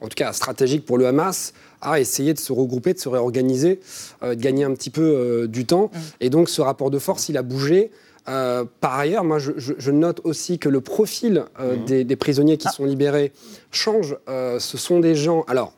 [0.00, 1.52] en tout cas stratégique pour le Hamas
[1.84, 3.80] à essayer de se regrouper, de se réorganiser,
[4.22, 5.90] euh, de gagner un petit peu euh, du temps.
[5.92, 5.98] Mm.
[6.20, 7.90] Et donc ce rapport de force, il a bougé.
[8.28, 12.04] Euh, par ailleurs, moi, je, note aussi que le profil mm.
[12.04, 12.72] des, prisonniers qui ah.
[12.72, 13.32] sont libérés
[13.70, 14.16] change.
[14.26, 15.44] ce sont des gens.
[15.48, 15.72] Alors,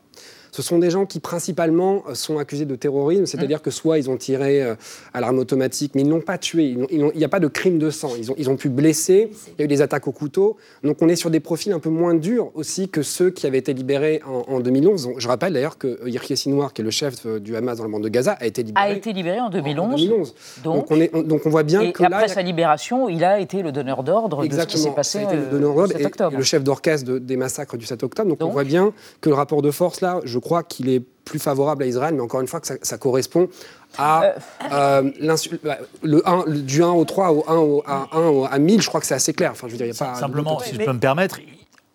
[0.57, 4.09] ce sont des gens qui principalement euh, sont accusés de terrorisme, c'est-à-dire que soit ils
[4.09, 4.73] ont tiré euh,
[5.13, 7.91] à l'arme automatique, mais ils n'ont pas tué, il n'y a pas de crime de
[7.91, 10.57] sang, ils ont, ils ont pu blesser, il y a eu des attaques au couteau,
[10.83, 13.59] donc on est sur des profils un peu moins durs aussi que ceux qui avaient
[13.59, 15.11] été libérés en, 2011.
[15.19, 17.91] Je rappelle d'ailleurs que euh, Yirki Sinwar, qui est le chef du Hamas dans le
[17.91, 20.33] bande de Gaza, a été libéré, a été libéré en 2011.
[20.63, 23.61] Donc, on est, donc on voit bien et que après sa libération, il a été
[23.61, 25.19] le donneur d'ordre de ce qui s'est passé
[25.51, 26.33] le 7 octobre.
[26.33, 28.29] Et, le chef d'orchestre des massacres du 7 octobre.
[28.29, 28.91] Donc, donc on voit bien
[29.21, 32.21] que le rapport de force là, je crois qu'il est plus favorable à Israël, mais
[32.21, 33.49] encore une fois que ça, correspond
[33.97, 34.31] à euh.
[34.71, 38.81] Euh, bah, le 1, du 1 au 3 au 1 au, à 1 à 1000,
[38.81, 39.51] je crois que c'est assez clair.
[39.51, 41.39] Enfin, je veux dire, y a pas Simplement, si je peux me permettre,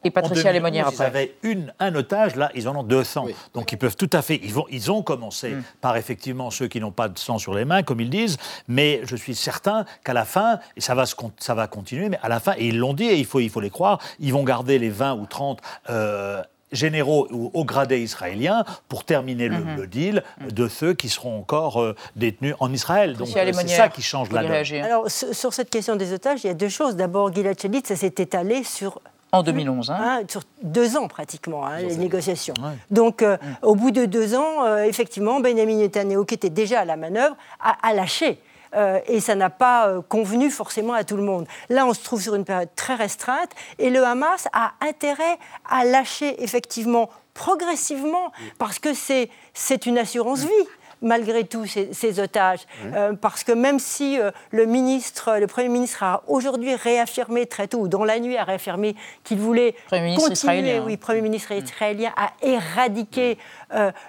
[0.05, 1.05] et Patricia Lémonière après.
[1.05, 3.27] Ils avaient une, un otage, là, ils en ont 200.
[3.55, 4.41] Donc ils peuvent tout à fait.
[4.43, 5.62] Ils, vont, ils ont commencé mm.
[5.81, 8.37] par effectivement ceux qui n'ont pas de sang sur les mains, comme ils disent,
[8.69, 12.19] mais je suis certain qu'à la fin, et ça va, se, ça va continuer, mais
[12.23, 14.33] à la fin, et ils l'ont dit, et il faut, il faut les croire, ils
[14.33, 15.61] vont garder les 20 ou 30
[15.91, 19.87] euh, généraux ou au gradé israélien pour terminer le, mhm.
[19.87, 23.17] deal de ceux qui seront encore euh, détenus en Israël.
[23.17, 24.83] Donc euh, c'est ça qui change la donne.
[24.83, 26.97] Alors sur cette question des otages, il y a deux choses.
[26.97, 29.01] D'abord, Gilad Shalit, ça s'est étalé sur
[29.35, 29.91] en 2011.
[29.91, 29.97] Hein.
[29.99, 32.53] Hein, sur deux ans pratiquement, hein, les négociations.
[32.91, 36.97] Donc, euh, au bout de deux ans, effectivement, Benjamin Netanyahu, qui était déjà à la
[36.97, 38.39] manœuvre, a lâché.
[38.75, 41.47] Euh, et ça n'a pas euh, convenu forcément à tout le monde.
[41.69, 45.85] Là, on se trouve sur une période très restreinte et le Hamas a intérêt à
[45.85, 50.69] lâcher effectivement progressivement parce que c'est une assurance vie
[51.03, 52.61] malgré tout ces, otages.
[52.95, 57.69] Euh, parce que même si euh, le ministre, le Premier ministre a aujourd'hui réaffirmé très
[57.69, 61.59] tôt, ou dans la nuit a réaffirmé qu'il voulait continuer, oui, Premier ministre mm.
[61.59, 63.37] israélien, à éradiquer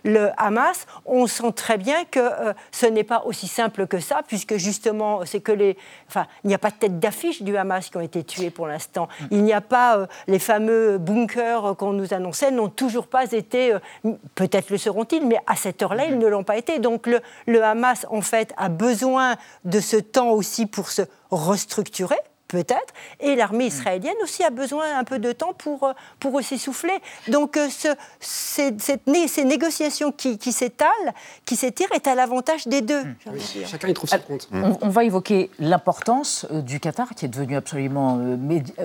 [0.03, 2.29] le Hamas, on sent très bien que
[2.71, 6.53] ce n'est pas aussi simple que ça, puisque justement, c'est que les, enfin, il n'y
[6.53, 9.07] a pas de tête d'affiche du Hamas qui ont été tués pour l'instant.
[9.19, 9.25] Mm.
[9.31, 13.75] Il n'y a pas les fameux bunkers qu'on nous annonçait, n'ont toujours pas été,
[14.35, 16.19] peut-être le seront-ils, mais à cette heure-là, ils mm.
[16.19, 16.79] ne l'ont pas été.
[16.79, 22.17] Donc le, Hamas, en fait, a besoin de ce temps aussi pour se restructurer
[22.53, 26.59] peut-être, et l'armée israélienne aussi a besoin un peu de temps pour, euh, pour aussi
[26.59, 26.93] souffler.
[27.27, 27.87] Donc euh, ce,
[28.19, 31.13] ces, ces, négociations qui, qui s'étalent,
[31.45, 33.03] qui s'étirent, est à l'avantage des deux.
[33.03, 33.65] Mmh.
[33.65, 34.47] chacun y trouve son compte.
[34.81, 38.17] On, va évoquer l'importance euh, du Qatar, qui est devenu absolument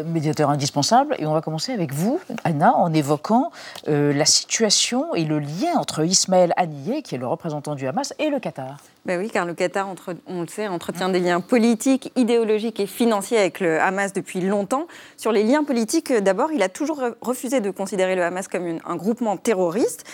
[0.06, 3.50] médiateur indispensable, et on va commencer avec vous, Anna, en évoquant
[3.86, 8.30] la situation et le lien entre Ismaël Haniyeh, qui est le représentant du Hamas, et
[8.30, 8.78] le Qatar.
[9.08, 9.88] Ben oui, car le Qatar,
[10.26, 14.86] on le sait, entretient des liens politiques, idéologiques et financiers avec le Hamas depuis longtemps.
[15.16, 18.96] Sur les liens politiques, d'abord, il a toujours refusé de considérer le Hamas comme un
[18.96, 20.04] groupement terroriste.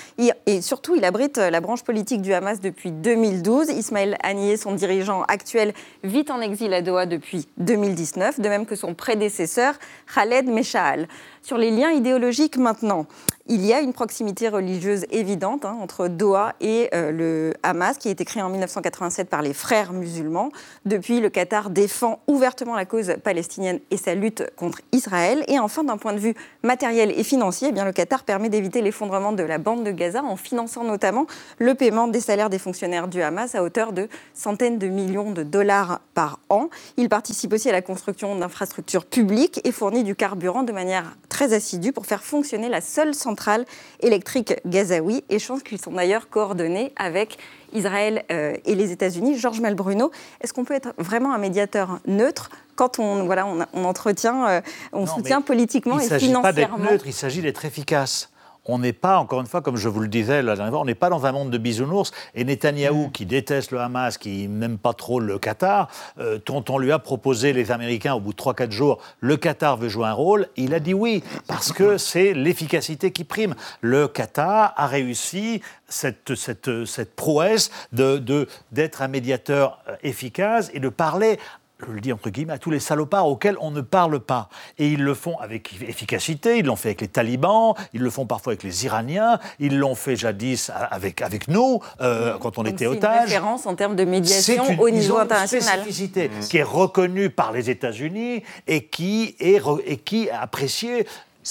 [0.46, 3.70] Et surtout, il abrite la branche politique du Hamas depuis 2012.
[3.70, 5.72] Ismaël Haniyeh, son dirigeant actuel,
[6.04, 9.74] vit en exil à Doha depuis 2019, de même que son prédécesseur,
[10.14, 11.08] Khaled Meshaal.
[11.42, 13.06] Sur les liens idéologiques maintenant,
[13.46, 18.08] il y a une proximité religieuse évidente hein, entre Doha et euh, le Hamas, qui
[18.08, 20.48] a été créé en 1987 par les frères musulmans.
[20.86, 25.44] Depuis, le Qatar défend ouvertement la cause palestinienne et sa lutte contre Israël.
[25.46, 28.80] Et enfin, d'un point de vue matériel et financier, eh bien, le Qatar permet d'éviter
[28.80, 31.26] l'effondrement de la bande de Gaza en finançant notamment
[31.58, 35.42] le paiement des salaires des fonctionnaires du Hamas à hauteur de centaines de millions de
[35.42, 36.70] dollars par an.
[36.96, 41.52] Il participe aussi à la construction d'infrastructures publiques et fournit du carburant de manière très
[41.52, 43.64] assidue pour faire fonctionner la seule centrale centrale
[43.98, 47.36] électrique gazaoui, échanges qui sont d'ailleurs coordonnés avec
[47.72, 49.36] Israël euh, et les États-Unis.
[49.36, 54.46] Georges Malbruno, est-ce qu'on peut être vraiment un médiateur neutre quand on, voilà, on, entretient,
[54.48, 54.60] euh,
[54.92, 58.30] on soutient politiquement et financièrement Il ne s'agit pas d'être neutre, il s'agit d'être efficace.
[58.66, 60.84] On n'est pas, encore une fois, comme je vous le disais la dernière fois, on
[60.84, 62.12] n'est pas dans un monde de bisounours.
[62.34, 66.78] Et Netanyahou, qui déteste le Hamas, qui n'aime pas trop le Qatar, euh, dont on
[66.78, 70.12] lui a proposé, les Américains, au bout de 3-4 jours, le Qatar veut jouer un
[70.12, 73.54] rôle, il a dit oui, parce que c'est l'efficacité qui prime.
[73.80, 80.70] Le Qatar a réussi cette, cette, cette prouesse d'être de, d'être un médiateur euh, efficace
[80.72, 81.38] et de parler
[81.80, 84.48] je le dis entre guillemets, à tous les salopards auxquels on ne parle pas.
[84.78, 88.26] Et ils le font avec efficacité, ils l'ont fait avec les talibans, ils le font
[88.26, 92.86] parfois avec les Iraniens, ils l'ont fait jadis avec, avec nous, euh, quand on était
[92.86, 93.10] otages.
[93.12, 95.78] C'est une référence en termes de médiation au niveau international.
[95.78, 101.06] Une spécificité qui est reconnue par les États-Unis et qui est, et qui est appréciée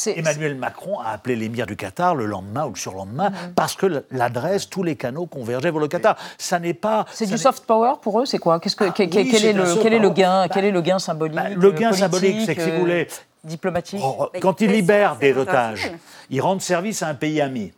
[0.08, 3.54] Emmanuel Macron a appelé l'émir du Qatar le lendemain ou le surlendemain mm.
[3.56, 6.18] parce que l'adresse, tous les canaux convergeaient vers le Qatar.
[6.38, 7.06] Ça n'est pas.
[7.12, 9.94] C'est du soft power pour eux, c'est quoi Qu'est-ce que, ah quel, est le, quel,
[9.94, 12.72] est le, gain Quel est le gain symbolique bah, Le gain symbolique, c'est que si
[12.72, 13.08] vous voulez.
[13.10, 14.00] Euh, diplomatique.
[14.02, 15.92] Oh, quand ils libèrent des otages,
[16.30, 17.74] ils rendent service à un pays ami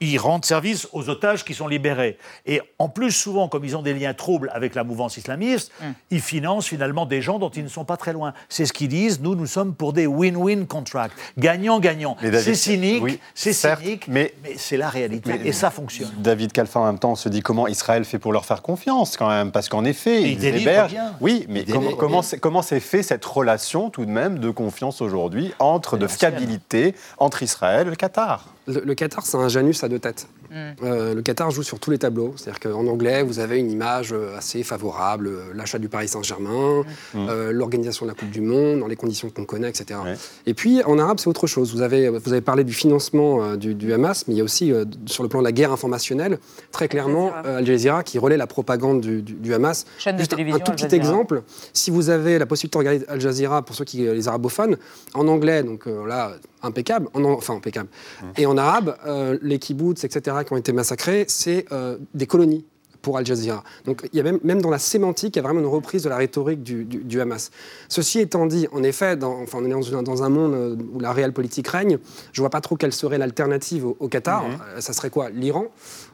[0.00, 2.18] ils rendent service aux otages qui sont libérés.
[2.46, 5.86] Et en plus, souvent, comme ils ont des liens troubles avec la mouvance islamiste, mm.
[6.10, 8.34] ils financent finalement des gens dont ils ne sont pas très loin.
[8.48, 12.16] C'est ce qu'ils disent, nous, nous sommes pour des win-win contracts, gagnant-gagnant.
[12.20, 16.10] C'est cynique, c'est cynique, mais, c'est la réalité, et ça fonctionne.
[16.18, 19.28] David Kalfa, en même temps, se dit comment Israël fait pour leur faire confiance, quand
[19.28, 20.96] même, parce qu'en effet, ils, hébergent...
[21.20, 21.64] Oui, mais
[21.98, 26.94] comment, comment s'est fait cette relation, tout de même, de confiance aujourd'hui, entre, de fiabilité,
[27.18, 28.46] entre Israël et le Qatar?
[28.68, 30.28] Le, Qatar, c'est un Janus à deux têtes.
[30.50, 30.54] Mm.
[30.82, 32.34] Euh, le Qatar joue sur tous les tableaux.
[32.36, 36.84] C'est-à-dire qu'en anglais, vous avez une image euh, assez favorable, euh, l'achat du Paris Saint-Germain,
[37.14, 37.50] mm.
[37.50, 40.00] l'organisation de la Coupe du Monde, dans les conditions qu'on connaît, etc.
[40.46, 41.72] Et puis, en arabe, c'est autre chose.
[41.72, 44.72] Vous avez, vous avez parlé du financement du, Hamas, mais il y a aussi,
[45.06, 46.38] sur le plan de la guerre informationnelle,
[46.72, 49.86] très clairement, Al Jazeera qui relaie la propagande du, Hamas.
[49.98, 53.20] Chaîne de télévision, un tout petit exemple, si vous avez la possibilité de regarder Al
[53.20, 54.76] Jazeera, pour ceux qui les arabophones,
[55.14, 57.88] en anglais, donc là, impeccable, enfin impeccable.
[57.88, 58.26] Mmh.
[58.38, 62.64] Et en arabe, euh, les kibbutz, etc., qui ont été massacrés, c'est euh, des colonies
[63.00, 63.62] pour Al Jazeera.
[63.84, 66.02] Donc il y a même, même dans la sémantique, il y a vraiment une reprise
[66.02, 67.50] de la rhétorique du, Hamas.
[67.88, 71.12] Ceci étant dit, en effet, dans, enfin, on est dans, un monde euh, où la
[71.12, 71.98] réelle politique règne.
[72.32, 74.48] Je ne vois pas trop quelle serait l'alternative au, Qatar.
[74.48, 74.80] Mmh.
[74.80, 75.30] Ça serait quoi?
[75.30, 75.66] L'Iran?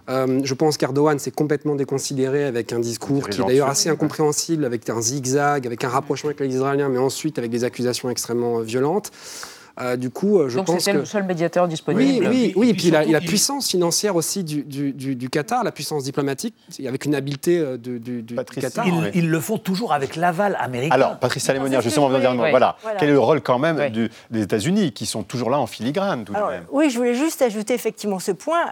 [0.09, 4.88] Je pense qu'Erdogan s'est complètement déconsidéré avec un discours qui est d'ailleurs assez incompréhensible, avec
[4.90, 9.11] un zigzag, avec un rapprochement avec les Israéliens, mais ensuite avec des accusations extrêmement violentes.
[9.81, 10.91] Euh, du coup, euh, je Donc pense que...
[10.91, 12.27] le seul médiateur disponible.
[12.29, 12.69] Oui, oui, oui.
[12.71, 16.55] Et puis, la, la, puissance financière aussi du, du, du, Qatar, la puissance diplomatique,
[16.87, 18.87] avec une habileté euh, du, du Qatar.
[19.15, 20.95] Ils, le font toujours avec l'aval américain.
[20.95, 22.77] Alors, Patrice Salémonière, justement, oui, dire, voilà.
[22.99, 23.81] Quel est le rôle quand même
[24.31, 27.43] des États-Unis, qui sont toujours là en filigrane, tout de même Oui, je voulais juste
[27.43, 28.65] ajouter effectivement ce point.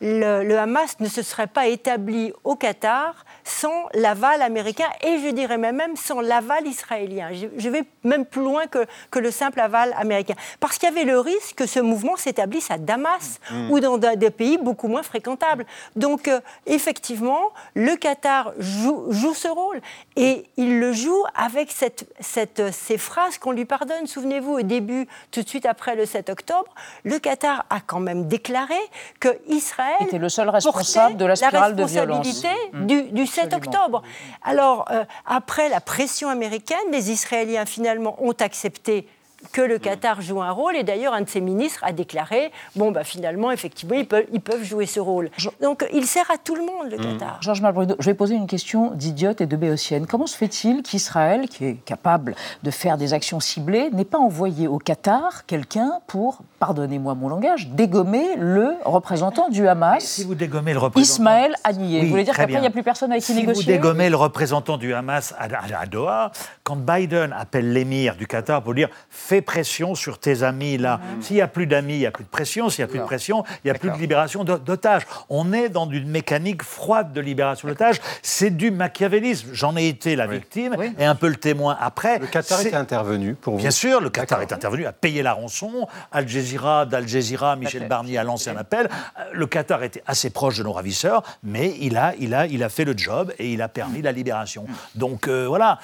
[0.00, 5.30] le, le Hamas ne se serait pas établi au Qatar sans l'aval américain et je
[5.30, 7.28] dirais même sans l'aval israélien.
[7.32, 10.34] Je, vais même plus loin que, que le simple aval américain.
[10.60, 13.70] Parce qu'il y avait le risque que ce mouvement s'établisse à Damas mm.
[13.70, 15.66] ou dans des pays beaucoup moins fréquentables.
[15.96, 19.80] Donc, euh, effectivement, le Qatar joue, joue, ce rôle
[20.16, 24.06] et il le joue avec cette, cette, ces phrases qu'on lui pardonne.
[24.06, 26.72] Souvenez-vous, au début, tout de suite après le 7 octobre,
[27.04, 28.74] le Qatar a quand même déclaré
[29.20, 34.02] que Israël était le seul responsable de la spirale de violence du, du 7 octobre.
[34.42, 39.08] Alors, euh, après la pression américaine, les Israéliens finalement ont accepté
[39.52, 40.76] que le Qatar joue un rôle.
[40.76, 44.40] Et d'ailleurs, un de ses ministres a déclaré bon, bah, finalement, effectivement, ils peuvent, ils
[44.40, 45.30] peuvent jouer ce rôle.
[45.60, 47.12] Donc, il sert à tout le monde, le mmh.
[47.18, 47.38] Qatar.
[47.40, 50.06] Georges Malbruno, je vais poser une question d'idiote et de béotienne.
[50.06, 54.66] Comment se fait-il qu'Israël, qui est capable de faire des actions ciblées, n'ait pas envoyé
[54.68, 60.72] au Qatar quelqu'un pour, pardonnez-moi mon langage, dégommer le représentant du Hamas Si vous dégommez
[60.72, 61.14] le représentant.
[61.14, 62.02] Ismaël Haniyeh.
[62.02, 64.10] vous voulez dire qu'après, il n'y a plus personne avec qui négocier Si vous dégommez
[64.10, 65.48] le représentant du Hamas à,
[65.80, 70.78] à Doha, quand Biden appelle l'émir du Qatar pour dire fais pression sur tes amis
[70.78, 70.98] là.
[70.98, 71.22] Mhm.
[71.22, 72.68] S'il n'y a plus d'amis, il n'y a plus de pression.
[72.68, 75.02] S'il n'y a plus de pression, il n'y a plus de libération d'otages.
[75.28, 78.00] On est dans une mécanique froide de libération d'otages.
[78.22, 79.48] C'est du machiavélisme.
[79.52, 82.18] J'en ai été la victime et un peu le témoin après.
[82.18, 82.74] Le Qatar est...
[82.74, 85.86] intervenu pour vous Bien sûr, le Qatar est intervenu, a payé la rançon.
[86.12, 88.88] Al Jazeera, d'Al Jazeera, Michel Barnier a lancé un appel.
[89.18, 92.62] Euh, le Qatar était assez proche de nos ravisseurs, mais il a, il a, il
[92.62, 94.66] a fait le job et il a permis la libération.
[94.94, 95.78] Donc euh, voilà,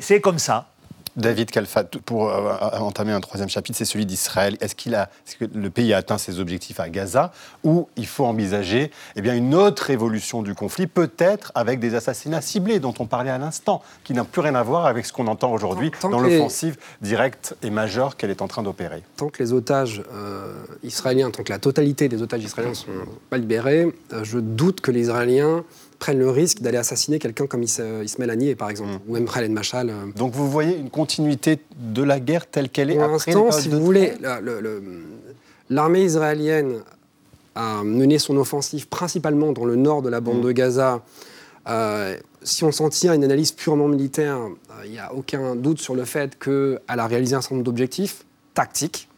[0.00, 0.66] c'est comme ça.
[1.16, 4.56] David Kalfa, pour euh, euh, entamer un troisième chapitre, c'est celui d'Israël.
[4.60, 8.24] Est-ce, qu'il a, que le pays a atteint ses objectifs à Gaza ou il faut
[8.24, 13.06] envisager eh bien, une autre évolution du conflit, peut-être avec des assassinats ciblés dont on
[13.06, 16.20] parlait à l'instant, qui n'ont plus rien à voir avec ce qu'on entend aujourd'hui dans
[16.20, 21.30] l'offensive directe et majeure qu'elle est en train d'opérer Tant que les otages euh, israéliens,
[21.30, 22.86] tant que la totalité des otages israéliens ne sont
[23.30, 23.86] pas libérés,
[24.22, 25.64] je doute que les Israéliens
[26.04, 29.08] prennent le risque d'aller assassiner quelqu'un comme Ismaël Haniyeh, par exemple, mm.
[29.08, 29.88] ou même Khaled Machal.
[29.88, 30.12] Euh.
[30.14, 33.80] Donc vous voyez une continuité de la guerre telle qu'elle est Pour l'instant, si vous
[33.80, 34.12] voulez,
[35.70, 36.82] L'armée israélienne
[37.54, 41.02] a mené son offensive principalement dans le nord de la bande de Gaza.
[41.68, 44.38] Euh, si on s'en tient à une analyse purement militaire,
[44.84, 48.26] il n'y a aucun doute sur le fait qu'elle a réalisé un certain nombre d'objectifs
[48.52, 49.08] tactiques.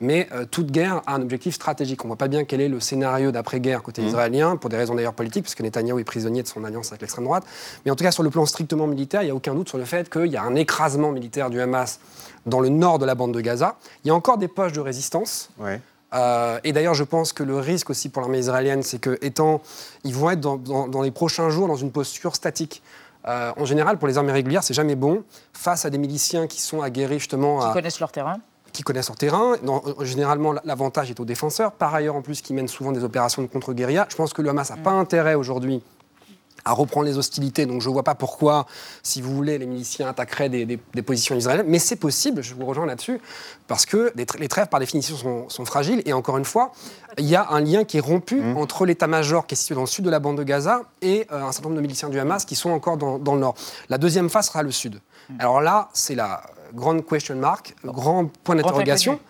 [0.00, 2.02] Mais euh, toute guerre a un objectif stratégique.
[2.04, 4.94] On ne voit pas bien quel est le scénario d'après-guerre côté israélien, pour des raisons
[4.94, 7.44] d'ailleurs politiques, puisque Netanyahou est prisonnier de son alliance avec l'extrême droite.
[7.84, 9.76] Mais en tout cas, sur le plan strictement militaire, il n'y a aucun doute sur
[9.76, 12.00] le fait qu'il y a un écrasement militaire du Hamas
[12.46, 13.76] dans le nord de la bande de Gaza.
[14.04, 15.50] Il y a encore des poches de résistance.
[16.12, 19.60] Euh, et d'ailleurs, je pense que le risque aussi pour l'armée israélienne, c'est que, étant,
[20.04, 22.82] ils vont être dans, les prochains jours dans une posture statique.
[23.28, 26.62] Euh, en général, pour les armées régulières, c'est jamais bon face à des miliciens qui
[26.62, 27.68] sont aguerris justement.
[27.68, 28.40] Qui connaissent leur terrain
[28.72, 29.56] qui connaissent leur terrain.
[30.02, 31.72] généralement, l'avantage est aux défenseurs.
[31.72, 34.06] Par ailleurs, en plus, qui mènent souvent des opérations de contre-guérilla.
[34.10, 35.82] Je pense que le Hamas n'a pas intérêt aujourd'hui
[36.64, 37.66] à reprendre les hostilités.
[37.66, 38.66] Donc je ne vois pas pourquoi,
[39.02, 41.66] si vous voulez, les miliciens attaqueraient des, positions israéliennes.
[41.68, 43.20] Mais c'est possible, je vous rejoins là-dessus,
[43.66, 46.02] parce que les, trêves, par définition, sont, fragiles.
[46.04, 46.72] Et encore une fois,
[47.18, 48.56] il y a un lien qui est rompu mmh.
[48.56, 51.42] entre l'état-major qui est situé dans le sud de la bande de Gaza et euh,
[51.42, 53.54] un certain nombre de miliciens du Hamas qui sont encore dans, le nord.
[53.88, 54.96] La deuxième phase sera le sud.
[55.28, 55.34] Mmh.
[55.38, 56.42] Alors là, c'est la
[56.74, 59.20] grande question mark, grand point d'interrogation.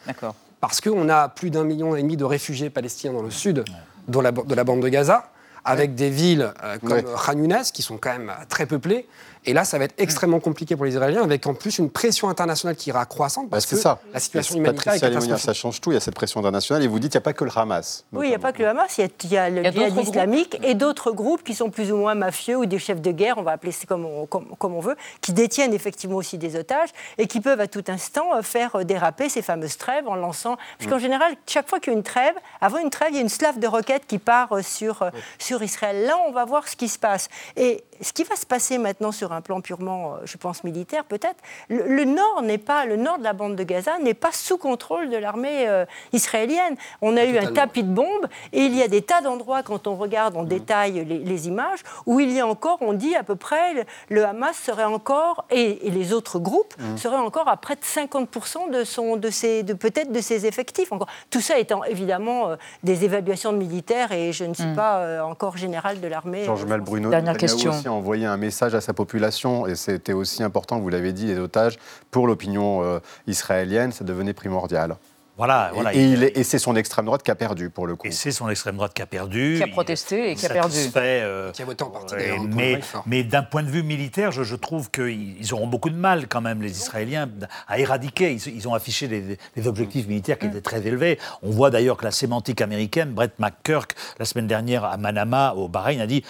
[0.61, 3.65] Parce qu'on a plus d'un million et demi de réfugiés palestiniens dans le sud
[4.09, 5.31] de la bande de Gaza
[5.65, 9.07] avec des villes euh, comme Khan qui sont quand même très peuplées.
[9.47, 12.29] Et là, ça va être extrêmement compliqué pour les Israéliens, avec en plus une pression
[12.29, 14.01] internationale qui ira croissante, parce que ça.
[14.13, 15.45] la situation humanitaire est catastrophique.
[15.45, 17.25] Ça change tout, il y a cette pression internationale, et vous dites qu'il n'y a
[17.25, 18.05] pas que le Hamas.
[18.13, 20.75] Oui, il n'y a pas que le Hamas, il y a, le djihad islamique et
[20.75, 23.53] d'autres groupes qui sont plus ou moins mafieux ou des chefs de guerre, on va
[23.53, 27.41] appeler ça comme on, comme, on veut, qui détiennent effectivement aussi des otages et qui
[27.41, 30.57] peuvent à tout instant euh, faire euh, déraper ces fameuses trêves en lançant...
[30.79, 31.01] Parce qu'en mm.
[31.01, 33.29] général, chaque fois qu'il y a une trêve, avant une trêve, il y a une
[33.29, 36.05] slave de roquettes qui part euh, sur, sur Israël.
[36.07, 37.29] Là, on va voir ce qui se passe.
[37.57, 41.05] Et ce qui va se passer maintenant sur un plan purement, euh, je pense, militaire
[41.05, 41.37] peut-être,
[41.69, 45.11] le, nord n'est pas, le nord de la bande de Gaza n'est pas sous contrôle
[45.11, 46.77] de l'armée euh, israélienne.
[47.03, 49.87] On a eu un tapis de bombes et il y a des tas d'endroits, quand
[49.87, 50.49] on regarde en mmh.
[50.49, 54.57] détail les, images, où il y a encore, on dit à peu près, le, Hamas
[54.57, 56.97] serait encore, et, les autres groupes, mmh.
[56.97, 60.93] seraient encore à près de 50% de, son, de, ses, de peut-être de ses effectifs.
[60.93, 61.09] Encore.
[61.31, 64.77] Tout ça étant évidemment euh, des évaluations de militaires et je ne suis mmh.
[64.77, 66.45] pas encore général de l'armée.
[66.45, 70.89] Georges Malbruno, dernière question envoyer un message à sa population, et c'était aussi important, vous
[70.89, 71.79] l'avez dit, les otages,
[72.11, 74.97] pour l'opinion euh, israélienne, ça devenait primordial.
[75.41, 78.07] Voilà, et, c'est son extrême droite qui a perdu, pour le coup.
[78.07, 79.55] Et c'est son extrême droite qui a perdu.
[79.57, 80.77] Qui a protesté et qui a perdu.
[80.97, 82.15] Euh, qui a voté en partie,
[82.55, 86.43] mais, mais d'un point de vue militaire, je, trouve qu'ils auront beaucoup de mal, quand
[86.43, 87.27] même, les Israéliens,
[87.69, 88.33] à éradiquer.
[88.35, 91.19] Ils, ont affiché des, objectifs militaires qui étaient très élevés.
[91.43, 95.69] On voit d'ailleurs que la sémantique américaine, Brett McKirk, la semaine dernière à Manama, au
[95.69, 96.23] Bahreïn, a dit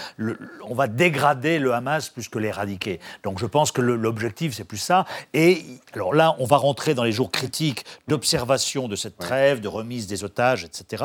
[0.68, 3.00] on va dégrader le Hamas plus que l'éradiquer.
[3.24, 5.04] Donc je pense que l'objectif, c'est plus ça.
[5.34, 9.68] Et alors là, on va rentrer dans les jours critiques d'observation de cette trêve, de
[9.68, 11.04] remise des otages, etc.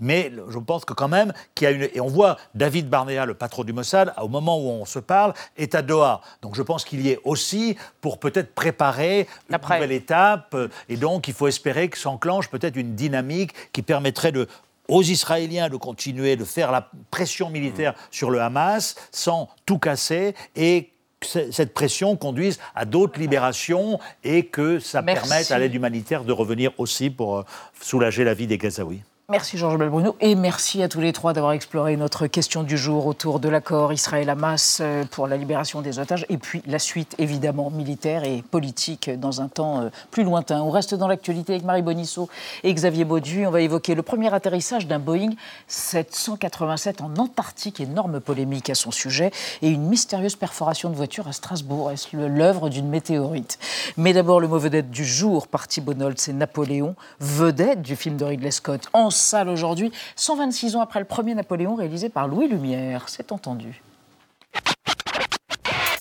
[0.00, 1.88] Mais je pense que quand même qu'il y a une...
[1.94, 5.34] Et on voit David Barnea, le patron du Mossad, au moment où on se parle,
[5.56, 6.20] est à Doha.
[6.40, 10.56] Donc je pense qu'il y est aussi pour peut-être préparer une nouvelle étape.
[10.88, 14.48] Et donc il faut espérer que s'enclenche peut-être une dynamique qui permettrait de
[14.88, 17.96] aux Israéliens de continuer de faire la pression militaire mmh.
[18.10, 20.92] sur le Hamas sans tout casser et
[21.24, 26.72] cette pression conduise à d'autres libérations et que ça permette à l'aide humanitaire de revenir
[26.78, 27.42] aussi pour euh,
[27.80, 29.02] soulager la vie des Gazaouis.
[29.32, 33.06] Merci Georges Belbruno et merci à tous les trois d'avoir exploré notre question du jour
[33.06, 37.70] autour de l'accord Israël-Hamas euh, pour la libération des otages et puis la suite évidemment
[37.70, 40.60] militaire et politique dans un temps euh, plus lointain.
[40.60, 42.28] On reste dans l'actualité avec Marie Bonisseau
[42.62, 43.46] et Xavier Baudu.
[43.46, 45.30] On va évoquer le premier atterrissage d'un Boeing
[45.66, 49.30] 787 en Antarctique, énorme polémique à son sujet,
[49.62, 51.90] et une mystérieuse perforation de voiture à Strasbourg.
[51.90, 53.58] Est-ce l'œuvre d'une météorite?
[53.96, 58.26] Mais d'abord le mot vedette du jour, parti Bonhold, c'est Napoléon, vedette du film de
[58.26, 58.90] Ridley Scott.
[58.92, 63.08] En salle aujourd'hui, 126 ans après le premier Napoléon réalisé par Louis Lumière.
[63.08, 63.82] C'est entendu.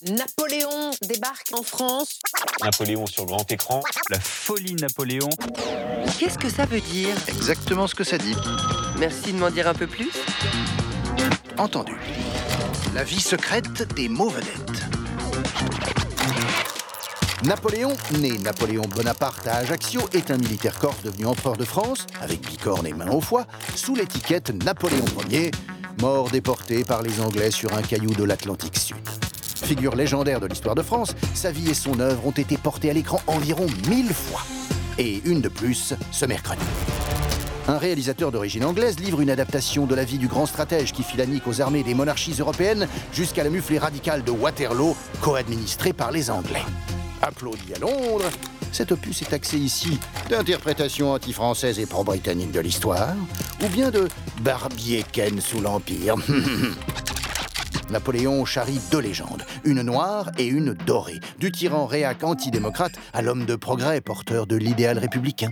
[0.03, 2.19] Napoléon débarque en France.
[2.63, 3.81] Napoléon sur grand écran.
[4.09, 5.29] La folie Napoléon.
[6.19, 7.15] Qu'est-ce que ça veut dire?
[7.27, 8.35] Exactement ce que ça dit.
[8.97, 10.11] Merci de m'en dire un peu plus.
[11.57, 11.95] Entendu.
[12.95, 14.81] La vie secrète des mots vedettes.
[17.43, 22.45] Napoléon, né Napoléon Bonaparte à Ajaccio, est un militaire corse devenu empereur de France, avec
[22.47, 25.49] bicorne et main au foie, sous l'étiquette Napoléon Ier,
[25.99, 28.97] mort déporté par les Anglais sur un caillou de l'Atlantique Sud.
[29.55, 32.93] Figure légendaire de l'histoire de France, sa vie et son œuvre ont été portées à
[32.93, 34.43] l'écran environ mille fois.
[34.99, 36.61] Et une de plus ce mercredi.
[37.67, 41.17] Un réalisateur d'origine anglaise livre une adaptation de la vie du grand stratège qui fit
[41.17, 46.11] la nique aux armées des monarchies européennes jusqu'à la muflée radicale de Waterloo, co-administrée par
[46.11, 46.65] les Anglais
[47.21, 48.29] applaudi à Londres,
[48.71, 49.99] cet opus est axé ici
[50.29, 53.15] d'interprétation anti-française et pro-britannique de l'histoire,
[53.63, 54.07] ou bien de
[54.41, 56.15] barbier Ken sous l'Empire.
[57.91, 63.45] Napoléon charrie deux légendes, une noire et une dorée, du tyran réac antidémocrate à l'homme
[63.45, 65.51] de progrès porteur de l'idéal républicain.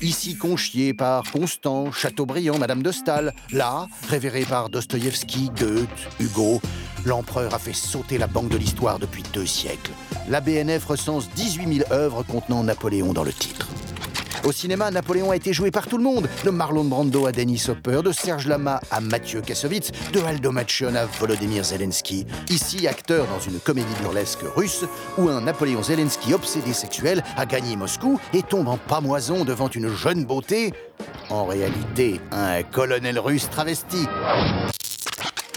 [0.00, 5.88] Ici conchié par Constant, Chateaubriand, Madame de Staël, là révéré par Dostoïevski, Goethe,
[6.20, 6.60] Hugo,
[7.04, 9.92] l'empereur a fait sauter la banque de l'histoire depuis deux siècles.
[10.28, 13.68] La BNF recense 18 000 œuvres contenant Napoléon dans le titre.
[14.44, 17.62] Au cinéma, Napoléon a été joué par tout le monde, de Marlon Brando à Denis
[17.68, 22.24] Hopper, de Serge Lama à Mathieu Kassovitz, de Aldo Macion à Volodymyr Zelensky.
[22.48, 24.84] Ici, acteur dans une comédie burlesque russe,
[25.18, 29.88] où un Napoléon Zelensky obsédé sexuel a gagné Moscou et tombe en pamoison devant une
[29.88, 30.72] jeune beauté,
[31.30, 34.06] en réalité un colonel russe travesti.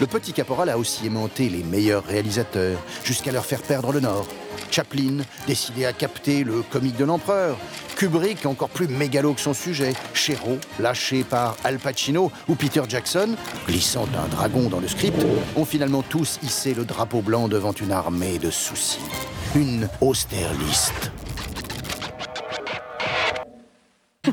[0.00, 4.26] Le petit caporal a aussi aimanté les meilleurs réalisateurs, jusqu'à leur faire perdre le nord.
[4.70, 7.58] Chaplin, décidé à capter le comique de l'empereur.
[7.96, 9.92] Kubrick, encore plus mégalo que son sujet.
[10.14, 13.36] Chéreau, lâché par Al Pacino ou Peter Jackson,
[13.66, 15.24] glissant un dragon dans le script,
[15.56, 18.98] ont finalement tous hissé le drapeau blanc devant une armée de soucis.
[19.54, 21.12] Une austère liste.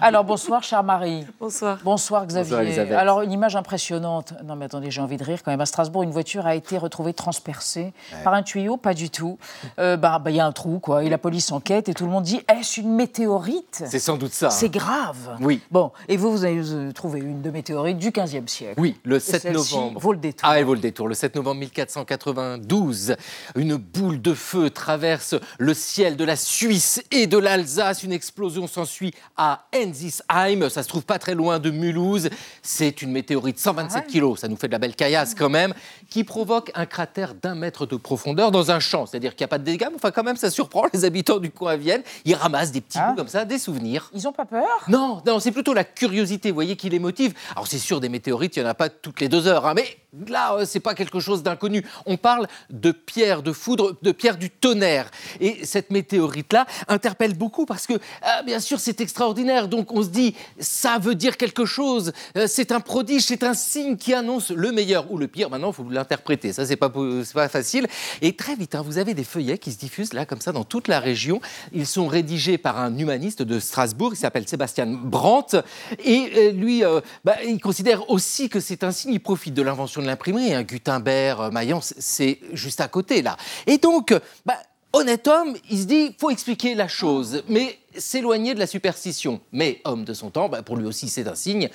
[0.02, 1.26] Alors bonsoir, chère Marie.
[1.40, 1.80] Bonsoir.
[1.84, 2.76] Bonsoir, Xavier.
[2.78, 3.00] Bonsoir.
[3.00, 4.36] Alors une image impressionnante.
[4.46, 5.62] Non mais attendez, j'ai envie de rire quand même.
[5.62, 7.92] À Strasbourg, une voiture a été retrouvée transpercée
[8.24, 9.40] par un tuyau, pas du tout.
[9.80, 11.04] Euh, bah, bah, il y a un trou, quoi.
[11.04, 13.84] Et la police enquête et tout le monde dit est-ce une météorite?
[13.88, 14.48] C'est sans doute ça.
[14.48, 14.50] hein.
[14.52, 15.38] C'est grave.
[15.42, 15.60] Oui.
[15.72, 18.80] Bon, et vous, vous avez trouvé une de météorite du 15e siècle.
[18.80, 20.00] Oui, le Et 7 celle-ci novembre.
[20.00, 20.48] vaut le détour.
[20.48, 21.08] Ah, elle vaut le détour.
[21.08, 23.16] Le 7 novembre 1492,
[23.56, 28.04] une boule de feu traverse le ciel de la Suisse et de l'Alsace.
[28.04, 30.70] Une explosion s'ensuit à Enzisheim.
[30.70, 32.30] Ça se trouve pas très loin de Mulhouse.
[32.62, 34.40] C'est une météorite 127 kilos.
[34.40, 35.74] Ça nous fait de la belle caillasse quand même,
[36.10, 39.06] qui provoque un cratère d'un mètre de profondeur dans un champ.
[39.06, 41.40] C'est-à-dire qu'il n'y a pas de dégâts, mais enfin quand même ça surprend les habitants
[41.40, 42.04] du coin viennent.
[42.26, 44.10] Ils ramassent des petits bouts comme ça, des souvenirs.
[44.14, 44.68] Ils ont pas peur?
[44.88, 47.34] Non, non, c'est plutôt la curiosité, vous voyez, qui les motive.
[47.52, 49.74] Alors c'est sûr, des météorites, il n'y en a pas toutes les deux heures, hein,
[49.76, 51.86] mais là, euh, c'est pas quelque chose d'inconnu.
[52.06, 55.10] On parle de pierre de foudre, de pierre du tonnerre.
[55.40, 59.68] Et cette météorite-là interpelle beaucoup parce que, ah, bien sûr, c'est extraordinaire.
[59.70, 62.12] Donc on se dit, ça veut dire quelque chose.
[62.38, 65.50] Euh, c'est un prodige, c'est un signe qui annonce le meilleur ou le pire.
[65.50, 66.54] Maintenant, il faut l'interpréter.
[66.54, 67.88] Ça, c'est pas, pas facile.
[68.22, 70.64] Et très vite, hein, vous avez des feuillets qui se diffusent là, comme ça, dans
[70.64, 71.42] toute la région.
[71.74, 74.14] Ils sont rédigés par un humaniste de Strasbourg.
[74.14, 75.58] Il s'appelle Sébastien Brandt.
[76.04, 79.14] Et euh, lui, euh, bah, il considère aussi que c'est un signe.
[79.14, 80.54] Il profite de l'invention de l'imprimerie.
[80.54, 83.38] Un Gutenberg, Mayence, c'est juste à côté là.
[83.68, 84.14] Et donc,
[84.46, 84.58] bah,
[84.94, 89.42] honnête homme, il se dit, faut expliquer la chose, mais s'éloigner de la superstition.
[89.52, 91.70] Mais homme de son temps, bah, pour lui aussi, c'est un signe.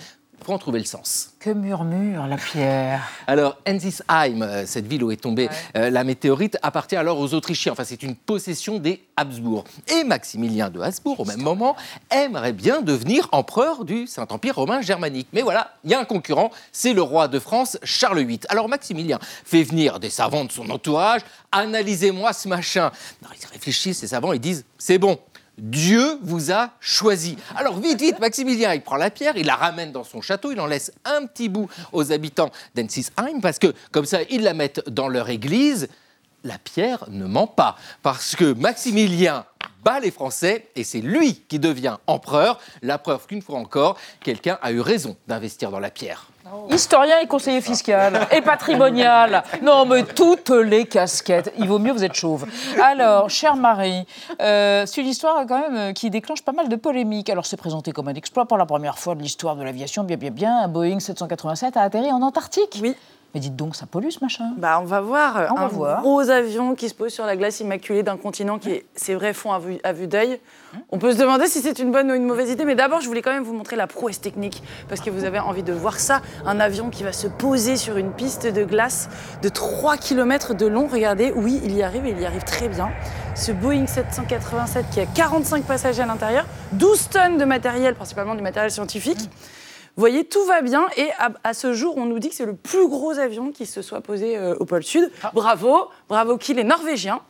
[0.47, 1.31] En trouver le sens.
[1.41, 6.59] Que murmure la pierre Alors, Enzisheim, euh, cette ville où est tombée euh, la météorite,
[6.63, 7.73] appartient alors aux Autrichiens.
[7.73, 9.65] Enfin, c'est une possession des Habsbourg.
[9.89, 11.77] Et Maximilien de Habsbourg, au même moment,
[12.11, 15.29] aimerait bien devenir empereur du Saint-Empire romain germanique.
[15.33, 18.41] Mais voilà, il y a un concurrent, c'est le roi de France, Charles VIII.
[18.51, 21.23] Alors, Maximilien fait venir des savants de son entourage.
[21.53, 22.91] Analysez-moi ce machin.
[23.23, 25.19] Alors, ils réfléchissent, ces savants, ils disent c'est bon.
[25.59, 27.37] Dieu vous a choisi.
[27.57, 30.61] Alors vite, vite, Maximilien, il prend la pierre, il la ramène dans son château, il
[30.61, 34.89] en laisse un petit bout aux habitants d'Ensisheim, parce que comme ça, ils la mettent
[34.89, 35.89] dans leur église.
[36.43, 39.47] La pierre ne ment pas, parce que Maximilien
[39.83, 42.61] bat les Français et c'est lui qui devient empereur.
[42.83, 46.27] La preuve qu'une fois encore, quelqu'un a eu raison d'investir dans la pierre.
[46.71, 49.43] Historien et conseiller fiscal et patrimonial.
[49.63, 51.53] Non, mais toutes les casquettes.
[51.59, 52.47] Il vaut mieux, vous êtes chauve.
[52.83, 54.07] Alors, chère Marie,
[54.43, 57.31] euh, c'est une histoire quand même euh, qui déclenche pas mal de polémiques.
[57.31, 60.05] Alors, c'est présenté comme un exploit pour la première fois de l'histoire de l'aviation.
[60.05, 60.59] Bien, bien, bien.
[60.59, 62.79] Un Boeing 787 a atterri en Antarctique.
[62.83, 62.95] Oui.
[63.35, 64.53] Mais dites donc, ça pollue ce machin.
[64.59, 66.01] Bah, on va voir On va un voir.
[66.03, 69.33] gros avion qui se pose sur la glace immaculée d'un continent qui est, c'est vrai,
[69.33, 70.39] fond à vue, à vue d'œil.
[70.91, 73.09] On peut se demander si c'est une bonne ou une mauvaise idée, mais d'abord, je
[73.09, 75.99] voulais quand même vous montrer la prouesse technique, parce que vous avez envie de voir
[75.99, 79.09] ça, un avion qui va se poser sur une piste de glace
[79.43, 80.87] de 3 km de long.
[80.87, 82.91] Regardez, oui, il y arrive, et il y arrive très bien.
[83.35, 88.43] Ce Boeing 787 qui a 45 passagers à l'intérieur, 12 tonnes de matériel, principalement du
[88.43, 89.29] matériel scientifique.
[89.97, 92.47] Vous voyez, tout va bien et à, à ce jour, on nous dit que c'est
[92.47, 95.11] le plus gros avion qui se soit posé euh, au pôle Sud.
[95.33, 97.21] Bravo, bravo qu'il est norvégien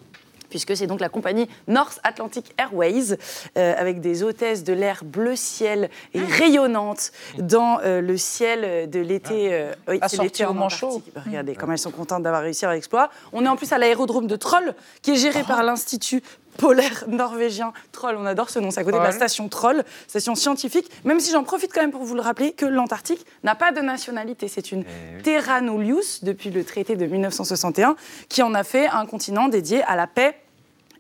[0.55, 3.17] puisque c'est donc la compagnie North Atlantic Airways,
[3.59, 9.01] euh, avec des hôtesses de l'air bleu ciel et rayonnantes dans euh, le ciel de
[9.01, 9.49] l'été.
[9.53, 11.03] euh, oui, c'est l'été au en.
[11.13, 13.11] Bah, Regardez comme elles sont contentes d'avoir réussi leur exploit.
[13.33, 16.23] On est en plus à l'aérodrome de Troll, qui est géré par l'Institut
[16.59, 18.17] polaire norvégien Troll.
[18.19, 20.91] On adore ce nom, c'est à côté de la station Troll, station scientifique.
[21.05, 23.81] Même si j'en profite quand même pour vous le rappeler que l'Antarctique n'a pas de
[23.81, 24.49] nationalité.
[24.49, 24.85] C'est une
[25.23, 27.97] terra nullius depuis le traité de 1961
[28.29, 30.37] qui en a fait un continent dédié à la paix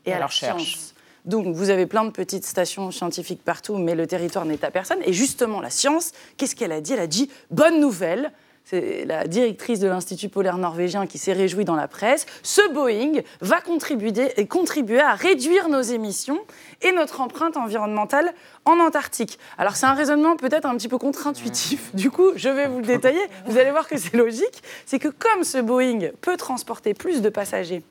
[0.05, 0.63] et, Et à la recherche.
[0.63, 0.95] science.
[1.25, 4.99] Donc vous avez plein de petites stations scientifiques partout, mais le territoire n'est à personne.
[5.07, 6.93] Et justement, la science, qu'est-ce qu'elle a dit?
[6.93, 8.33] Elle a dit bonne nouvelle.
[8.65, 12.25] C'est la directrice de l'Institut polaire norvégien qui s'est réjouie dans la presse.
[12.43, 16.41] Ce Boeing va contribuer, contribuer à réduire nos émissions
[16.81, 18.33] et notre empreinte environnementale
[18.65, 19.39] en Antarctique.
[19.59, 21.95] Alors c'est un raisonnement peut-être un petit peu contre-intuitif.
[21.95, 23.21] Du coup, je vais vous le détailler.
[23.45, 24.62] Vous allez voir que c'est logique.
[24.87, 27.83] C'est que comme ce Boeing peut transporter plus de passagers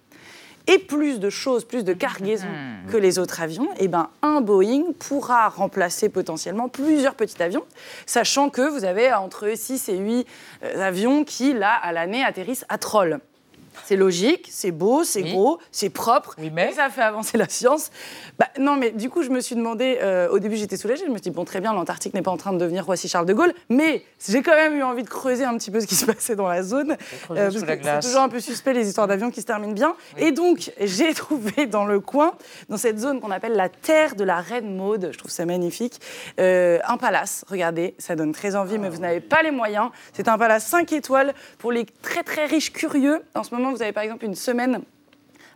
[0.68, 2.92] et plus de choses, plus de cargaisons Hmm.
[2.92, 7.64] que les autres avions, et ben un Boeing pourra remplacer potentiellement plusieurs petits avions,
[8.06, 10.28] sachant que vous avez entre 6 et 8
[10.64, 13.20] euh, avions qui, là, à l'année, atterrissent à Troll.
[13.86, 17.90] C'est logique, c'est beau, c'est gros, c'est propre, et ça fait avancer la science.
[18.40, 21.10] Bah, non, mais du coup, je me suis demandé, euh, au début j'étais soulagée, je
[21.12, 23.34] me suis dit, bon, très bien, l'Antarctique n'est pas en train de devenir Roissy-Charles de
[23.34, 26.06] Gaulle, mais j'ai quand même eu envie de creuser un petit peu ce qui se
[26.06, 26.96] passait dans la zone.
[27.32, 27.84] euh, parce que.
[27.84, 29.96] C'est toujours un peu suspect les histoires d'avions qui se terminent bien.
[30.18, 32.34] Et donc, j'ai trouvé dans le coin,
[32.70, 36.00] dans cette zone qu'on appelle la terre de la Reine Maude, je trouve ça magnifique,
[36.40, 37.46] euh, un palace.
[37.48, 39.90] Regardez, ça donne très envie, mais vous n'avez pas les moyens.
[40.14, 43.22] C'est un palace 5 étoiles pour les très très riches curieux.
[43.36, 44.82] En ce moment, vous avez par exemple une semaine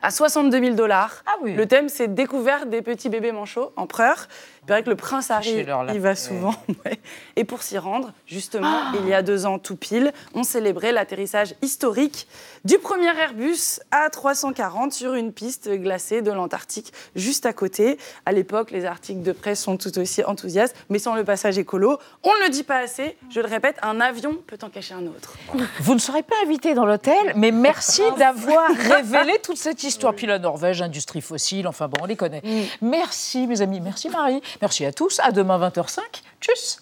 [0.01, 1.23] à 62 000 dollars.
[1.43, 4.27] Le thème, c'est découverte des petits bébés manchots, empereurs.
[4.67, 6.53] Il paraît que le prince Harry y va souvent.
[6.85, 6.99] ouais.
[7.37, 11.55] Et pour s'y rendre, justement, il y a deux ans tout pile, on célébrait l'atterrissage
[11.61, 12.27] historique
[12.65, 17.97] du premier Airbus A340 sur une piste glacée de l'Antarctique, juste à côté.
[18.25, 21.97] À l'époque, les articles de presse sont tout aussi enthousiastes, mais sans le passage écolo.
[22.23, 25.07] On ne le dit pas assez, je le répète, un avion peut en cacher un
[25.07, 25.35] autre.
[25.79, 30.13] Vous ne serez pas invité dans l'hôtel, mais merci d'avoir révélé toute cette histoire.
[30.13, 32.41] Puis la Norvège, industrie fossile, enfin bon, on les connaît.
[32.81, 35.19] Merci mes amis, merci Marie, merci à tous.
[35.23, 36.01] À demain 20h05.
[36.41, 36.81] Tchuss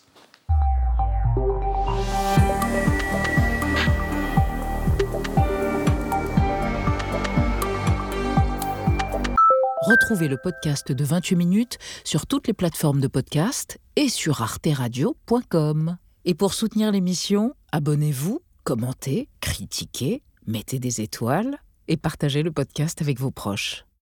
[9.85, 15.97] Retrouvez le podcast de 28 minutes sur toutes les plateformes de podcast et sur arteradio.com.
[16.25, 23.19] Et pour soutenir l'émission, abonnez-vous, commentez, critiquez, mettez des étoiles et partagez le podcast avec
[23.19, 23.85] vos proches.